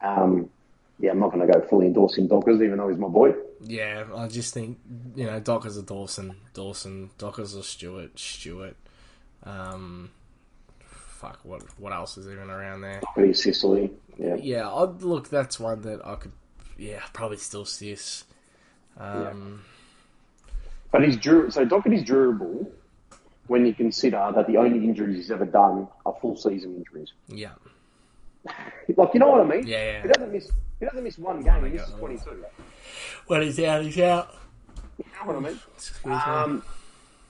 um, 0.00 0.50
yeah, 0.98 1.10
I'm 1.10 1.20
not 1.20 1.32
going 1.32 1.46
to 1.46 1.52
go 1.52 1.60
fully 1.66 1.86
endorsing 1.86 2.26
Dockers, 2.26 2.60
even 2.60 2.78
though 2.78 2.88
he's 2.88 2.98
my 2.98 3.08
boy. 3.08 3.34
Yeah, 3.60 4.04
I 4.14 4.28
just 4.28 4.54
think 4.54 4.78
you 5.16 5.26
know 5.26 5.40
Dockers 5.40 5.78
are 5.78 5.82
Dawson, 5.82 6.36
Dawson, 6.54 7.10
Dockers 7.18 7.56
are 7.56 7.62
Stewart, 7.62 8.18
Stewart. 8.18 8.76
Um, 9.44 10.10
fuck, 11.18 11.40
what 11.42 11.62
what 11.78 11.92
else 11.92 12.16
is 12.16 12.26
even 12.28 12.48
around 12.50 12.80
there? 12.82 13.00
Docherty, 13.16 13.36
Sicily. 13.36 13.90
Yeah. 14.16 14.36
Yeah, 14.36 14.72
I'd, 14.72 15.02
look, 15.02 15.28
that's 15.28 15.58
one 15.60 15.82
that 15.82 16.04
I 16.06 16.14
could. 16.16 16.32
Yeah, 16.76 17.00
probably 17.12 17.36
still 17.38 17.64
sis. 17.64 18.24
Um, 18.98 19.62
But 20.92 21.04
he's 21.04 21.16
dur- 21.16 21.50
so 21.50 21.64
Docherty's 21.66 22.04
durable 22.04 22.70
when 23.48 23.66
you 23.66 23.74
consider 23.74 24.30
that 24.34 24.46
the 24.46 24.56
only 24.56 24.78
injuries 24.84 25.16
he's 25.16 25.30
ever 25.30 25.44
done 25.46 25.88
are 26.06 26.16
full 26.20 26.36
season 26.36 26.76
injuries. 26.76 27.12
yeah. 27.28 27.50
Like 28.96 29.12
you 29.12 29.20
know 29.20 29.28
what 29.30 29.40
I 29.42 29.44
mean? 29.56 29.66
Yeah, 29.66 29.84
yeah. 29.92 30.02
He 30.02 30.08
doesn't 30.08 30.32
miss. 30.32 30.50
He 30.80 30.86
doesn't 30.86 31.04
miss 31.04 31.18
one 31.18 31.42
game. 31.42 31.64
He 31.64 31.70
misses 31.72 31.92
22. 31.94 32.44
When 33.26 33.42
he's 33.42 33.58
out, 33.60 33.82
he's 33.82 33.98
out. 33.98 34.34
You 34.98 35.04
know 35.20 35.32
what 35.32 35.36
I 35.36 35.40
mean? 35.40 35.58
Um, 36.24 36.62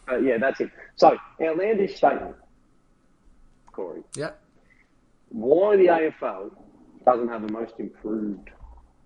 but 0.06 0.22
yeah, 0.22 0.38
that's 0.38 0.60
it. 0.60 0.70
So, 0.96 1.16
outlandish 1.42 1.96
statement, 1.96 2.36
Corey. 3.78 4.02
yep. 4.16 4.40
Why 5.28 5.76
the 5.76 5.86
AFL 5.86 6.50
doesn't 7.04 7.28
have 7.28 7.44
a 7.44 7.52
most 7.52 7.74
improved 7.78 8.50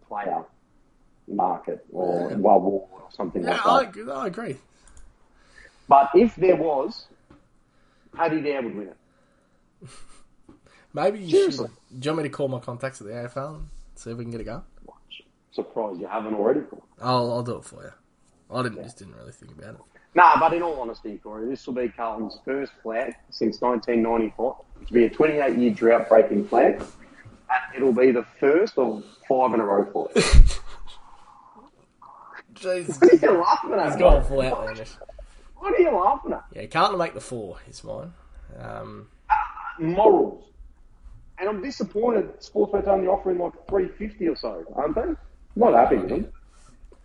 player 0.09 0.45
market 1.29 1.85
or 1.93 2.31
Yeah. 2.31 2.37
or 2.39 2.89
something 3.11 3.43
Yeah, 3.43 3.61
like 3.67 3.93
that. 3.93 4.09
I, 4.09 4.25
I 4.25 4.27
agree. 4.29 4.57
But 5.89 6.09
if 6.15 6.35
there 6.37 6.57
was, 6.57 7.07
Paddy 8.17 8.41
Dow 8.41 8.63
would 8.63 8.75
win 8.75 8.89
it. 8.89 8.97
Maybe 10.95 11.19
you 11.19 11.29
Seriously. 11.29 11.69
should. 11.91 12.01
Do 12.01 12.07
you 12.09 12.13
want 12.15 12.23
me 12.25 12.29
to 12.31 12.35
call 12.35 12.49
my 12.49 12.61
contacts 12.61 13.01
at 13.03 13.09
the 13.09 13.13
AFL 13.13 13.57
and 13.57 13.69
see 13.95 14.11
if 14.11 14.17
we 14.17 14.25
can 14.25 14.31
get 14.31 14.41
it 14.41 14.45
going? 14.45 14.63
Surprised 15.51 16.01
you 16.01 16.07
haven't 16.07 16.33
already. 16.35 16.61
I'll, 16.99 17.31
I'll 17.31 17.43
do 17.43 17.57
it 17.57 17.65
for 17.65 17.83
you. 17.85 17.93
I 18.57 18.63
didn't 18.63 18.83
just 18.85 18.97
didn't 18.99 19.17
really 19.17 19.33
think 19.33 19.53
about 19.53 19.75
it. 19.75 19.81
Nah, 20.15 20.39
but 20.39 20.53
in 20.53 20.63
all 20.63 20.79
honesty, 20.81 21.19
Corey, 21.23 21.49
this 21.49 21.67
will 21.67 21.75
be 21.75 21.89
Carlton's 21.89 22.39
first 22.45 22.73
flag 22.83 23.15
since 23.31 23.61
1994. 23.61 24.57
It'll 24.83 24.95
be 24.95 25.05
a 25.05 25.11
28 25.11 25.57
year 25.59 25.71
drought 25.73 26.09
breaking 26.09 26.47
flag. 26.49 26.77
And 26.81 27.77
it'll 27.77 27.93
be 27.93 28.11
the 28.13 28.25
first 28.41 28.77
of 28.79 29.05
five 29.29 29.55
in 29.55 29.61
a 29.61 29.65
row 29.65 29.91
for 29.93 30.11
it. 30.15 30.25
Jesus, 32.55 32.99
What 33.01 33.13
are 33.13 33.27
you 33.27 33.41
laughing 33.41 33.73
at? 33.73 33.87
he's 33.87 33.97
going 33.97 34.19
mate? 34.21 34.29
full 34.29 34.43
outlandish. 34.43 34.91
What 35.57 35.75
are 35.75 35.81
you 35.83 35.91
laughing 35.91 36.33
at? 36.33 36.45
Yeah, 36.55 36.67
Carlton 36.67 36.99
make 36.99 37.15
the 37.15 37.21
four 37.21 37.57
is 37.69 37.83
mine. 37.83 38.13
Um, 38.59 39.09
Morals. 39.79 40.45
And 41.39 41.49
I'm 41.49 41.63
disappointed 41.63 42.39
Sportsbet's 42.41 42.87
only 42.87 43.09
offering 43.09 43.39
like 43.39 43.53
350 43.69 44.29
or 44.29 44.37
so, 44.37 44.65
aren't 44.77 44.95
they? 44.95 45.15
Not 45.57 45.75
happy 45.75 45.97
with 45.97 46.09
them. 46.11 46.33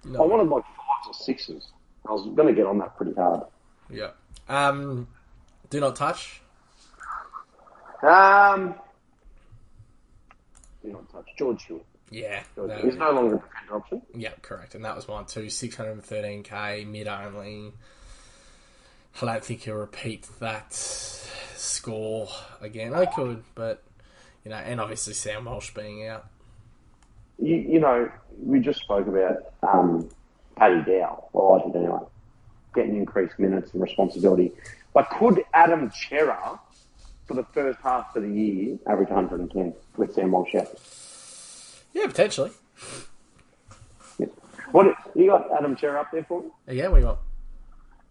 I 0.06 0.10
no, 0.10 0.24
wanted 0.24 0.50
like 0.50 0.64
fives 0.64 1.08
or 1.08 1.14
sixes. 1.14 1.68
I 2.08 2.12
was 2.12 2.24
going 2.36 2.48
to 2.48 2.54
get 2.54 2.66
on 2.66 2.78
that 2.80 2.96
pretty 2.98 3.14
hard. 3.14 3.42
yeah. 3.90 4.12
Um, 4.50 5.08
do 5.70 5.80
not 5.80 5.96
touch. 5.96 6.42
Um, 8.02 8.76
do 10.84 10.92
not 10.92 11.10
touch 11.12 11.28
George 11.38 11.62
Stewart. 11.64 11.84
Yeah, 12.10 12.44
George. 12.56 12.70
no, 12.70 12.76
He's 12.78 12.96
no 12.96 13.12
longer 13.12 13.36
a 13.36 13.40
defender 13.40 13.76
option. 13.76 14.02
yeah, 14.16 14.32
correct. 14.42 14.76
And 14.76 14.86
that 14.86 14.96
was 14.96 15.08
mine 15.08 15.26
too. 15.26 15.50
Six 15.50 15.76
hundred 15.76 15.92
and 15.94 16.04
thirteen 16.04 16.44
k 16.44 16.86
mid 16.86 17.08
only. 17.08 17.74
I 19.22 19.26
don't 19.26 19.44
think 19.44 19.62
he'll 19.64 19.76
repeat 19.76 20.28
that 20.40 20.72
score 20.74 22.28
again. 22.62 22.94
I 22.94 23.08
could, 23.08 23.44
but 23.56 23.84
you 24.46 24.52
know, 24.52 24.58
and 24.58 24.80
obviously 24.80 25.14
Sam 25.14 25.46
Walsh 25.46 25.74
being 25.74 26.08
out. 26.08 26.28
You, 27.40 27.56
you 27.56 27.80
know, 27.80 28.10
we 28.42 28.60
just 28.60 28.80
spoke 28.80 29.08
about 29.08 29.38
um, 29.64 30.08
Paddy 30.58 30.82
Dow. 30.84 31.30
Well, 31.34 31.62
I 31.62 31.68
did 31.68 31.76
anyway. 31.76 32.00
getting 32.76 32.98
increased 32.98 33.38
minutes 33.40 33.72
and 33.74 33.82
responsibility. 33.82 34.52
But 34.94 35.10
could 35.10 35.44
Adam 35.54 35.92
Cerra, 35.94 36.60
for 37.26 37.34
the 37.36 37.44
first 37.54 37.80
half 37.84 38.16
of 38.16 38.24
the 38.24 38.30
year, 38.30 38.78
average 38.88 39.10
110 39.10 39.74
with 39.98 40.14
Sam 40.14 40.32
Walsh 40.32 40.56
out? 40.56 40.68
Yeah, 41.94 42.08
potentially. 42.08 42.52
Yeah. 44.20 44.28
What 44.72 44.88
you 45.16 45.28
got 45.28 45.48
Adam 45.58 45.78
Cerra 45.78 46.02
up 46.02 46.12
there 46.12 46.24
for 46.24 46.42
me? 46.42 46.50
Yeah, 46.70 46.88
what 46.88 46.98
do 46.98 47.02
you 47.02 47.08
want? 47.08 47.20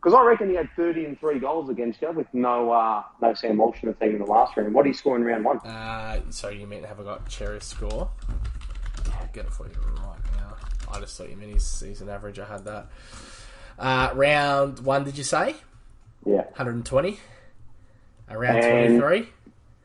Because 0.03 0.15
I 0.15 0.25
reckon 0.25 0.49
he 0.51 0.55
had 0.55 0.69
30 0.77 1.05
and 1.05 1.19
three 1.19 1.41
goals 1.41 1.69
against 1.69 2.01
you 2.01 2.13
with 2.13 2.27
no 2.33 2.71
uh, 2.71 3.03
no 3.21 3.35
Sam 3.35 3.57
Walsh 3.57 3.79
in 3.83 3.89
the 3.89 3.95
team 3.95 4.13
in 4.13 4.19
the 4.19 4.25
last 4.27 4.57
round. 4.57 4.73
What 4.73 4.85
did 4.85 4.91
he 4.91 4.97
score 4.97 5.17
in 5.17 5.25
round 5.25 5.45
one? 5.45 5.59
Uh, 5.59 6.21
so 6.31 6.49
you 6.49 6.67
meant 6.67 6.85
have 6.85 7.01
I 7.01 7.03
got 7.03 7.29
Cherry's 7.29 7.65
score? 7.65 8.09
I'll 9.19 9.29
get 9.33 9.47
it 9.47 9.53
for 9.53 9.67
you 9.67 9.73
right 9.97 10.19
now. 10.36 10.36
I 10.91 11.01
just 11.01 11.17
thought 11.17 11.29
you 11.31 11.37
meant 11.37 11.53
his 11.53 11.67
season 11.67 12.09
average. 12.09 12.39
I 12.39 12.45
had 12.47 12.65
that. 12.65 12.87
Uh, 13.79 14.11
round 14.15 14.81
one, 14.81 15.05
did 15.05 15.19
you 15.19 15.25
say? 15.25 15.55
Yeah. 16.25 16.43
120. 16.57 17.19
Around 18.31 18.57
And- 18.57 18.99
23, 19.01 19.29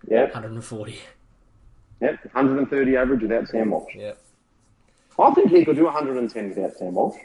Yeah. 0.07 0.23
140. 0.23 0.99
Yep. 2.01 2.19
130 2.33 2.97
average 2.97 3.21
without 3.21 3.47
Sam 3.47 3.69
Walsh. 3.71 3.93
Yep. 3.95 4.17
I 5.19 5.31
think 5.35 5.51
he 5.51 5.63
could 5.65 5.75
do 5.75 5.85
110 5.85 6.49
without 6.49 6.73
Sam 6.73 6.93
Walsh. 6.95 7.17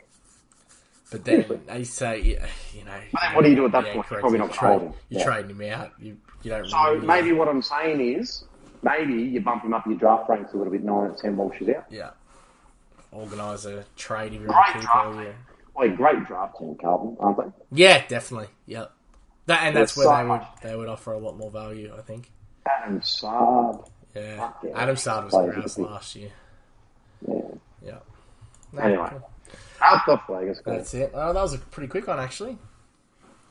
But 1.11 1.25
then 1.25 1.45
Seriously. 1.45 1.61
they 1.67 1.85
say, 1.85 2.21
you 2.75 2.85
know. 2.85 2.99
What 3.33 3.45
do 3.45 3.49
you 3.51 3.57
do 3.57 3.65
at 3.67 3.73
that 3.73 3.87
yeah, 3.87 3.95
point? 3.95 4.07
correct. 4.07 4.21
Probably 4.23 4.39
not 4.39 4.53
trade- 4.53 4.81
him. 4.83 4.93
You're 5.09 5.21
Yeah. 5.21 5.25
trading 5.27 5.51
him 5.57 5.73
out. 5.73 5.93
You, 5.99 6.17
you 6.43 6.51
don't 6.51 6.69
So 6.69 6.95
really, 6.95 7.07
maybe 7.07 7.33
what 7.33 7.49
I'm 7.49 7.62
saying 7.62 8.01
is, 8.01 8.45
maybe 8.83 9.15
you 9.15 9.41
bump 9.41 9.62
him 9.65 9.73
up 9.73 9.87
your 9.87 9.97
draft 9.97 10.29
ranks 10.29 10.53
a 10.53 10.57
little 10.57 10.73
bit 10.73 10.83
knowing 10.83 11.09
that 11.11 11.21
Sam 11.21 11.37
Walsh 11.37 11.61
is 11.61 11.69
out. 11.69 11.85
Yeah. 11.91 12.11
Organise 13.16 13.64
a 13.64 13.85
trade 13.96 14.35
if 14.35 14.40
you're 14.40 14.48
Great 14.48 14.59
a 14.70 14.72
keeper. 14.74 14.83
draft. 14.92 15.18
Yeah. 15.79 15.83
A 15.85 15.88
great 15.88 16.24
draft 16.26 16.59
team, 16.59 16.76
Carlton, 16.81 17.16
aren't 17.20 17.38
they? 17.38 17.44
yeah, 17.83 18.07
definitely. 18.09 18.48
Yeah. 18.66 18.87
That, 19.46 19.62
and 19.64 19.76
that's 19.76 19.94
There's 19.94 20.07
where 20.07 20.22
they 20.24 20.29
would 20.29 20.40
they 20.62 20.76
would 20.76 20.88
offer 20.88 21.12
a 21.12 21.18
lot 21.18 21.37
more 21.37 21.50
value, 21.50 21.92
I 21.96 22.00
think. 22.02 22.31
Adam 22.66 23.00
Saad. 23.02 23.79
Yeah. 24.14 24.50
Yeah. 24.64 24.70
Adam 24.74 24.96
Saad 24.96 25.24
was 25.24 25.33
grouse 25.35 25.79
last 25.79 26.16
year. 26.16 26.31
Yeah. 27.29 27.40
Yeah. 27.85 27.98
No, 28.72 28.83
Anyway. 28.83 29.07
cool. 29.11 29.31
Out 29.81 30.00
the 30.07 30.18
flag, 30.26 30.48
it's. 30.48 30.61
That's 30.62 30.94
it. 30.94 31.12
Oh, 31.14 31.33
that 31.33 31.40
was 31.42 31.55
a 31.55 31.59
pretty 31.59 31.88
quick 31.88 32.07
one, 32.07 32.18
actually. 32.18 32.59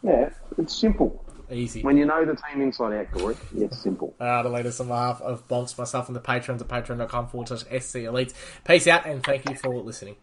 Yeah, 0.04 0.30
it's 0.58 0.76
simple. 0.76 1.24
Easy. 1.52 1.82
When 1.84 1.98
you 1.98 2.06
know 2.06 2.26
the 2.26 2.36
team 2.36 2.62
inside 2.62 2.94
out, 2.94 3.12
Corey, 3.12 3.36
it's 3.56 3.78
simple. 3.78 4.16
Uh, 4.20 4.42
the 4.44 4.50
latest 4.50 4.82
on 4.82 4.88
behalf 4.88 5.22
of 5.22 5.48
Bonks, 5.48 5.78
myself, 5.78 6.08
and 6.08 6.16
the 6.16 6.20
patrons 6.20 6.62
at 6.62 6.68
patreon.com 6.68 7.28
forward 7.28 7.48
slash 7.48 7.62
SC 7.62 7.98
Elites. 7.98 8.34
Peace 8.64 8.88
out 8.88 9.06
and 9.06 9.24
thank 9.24 9.48
you 9.50 9.56
for 9.56 9.76
listening. 9.78 10.16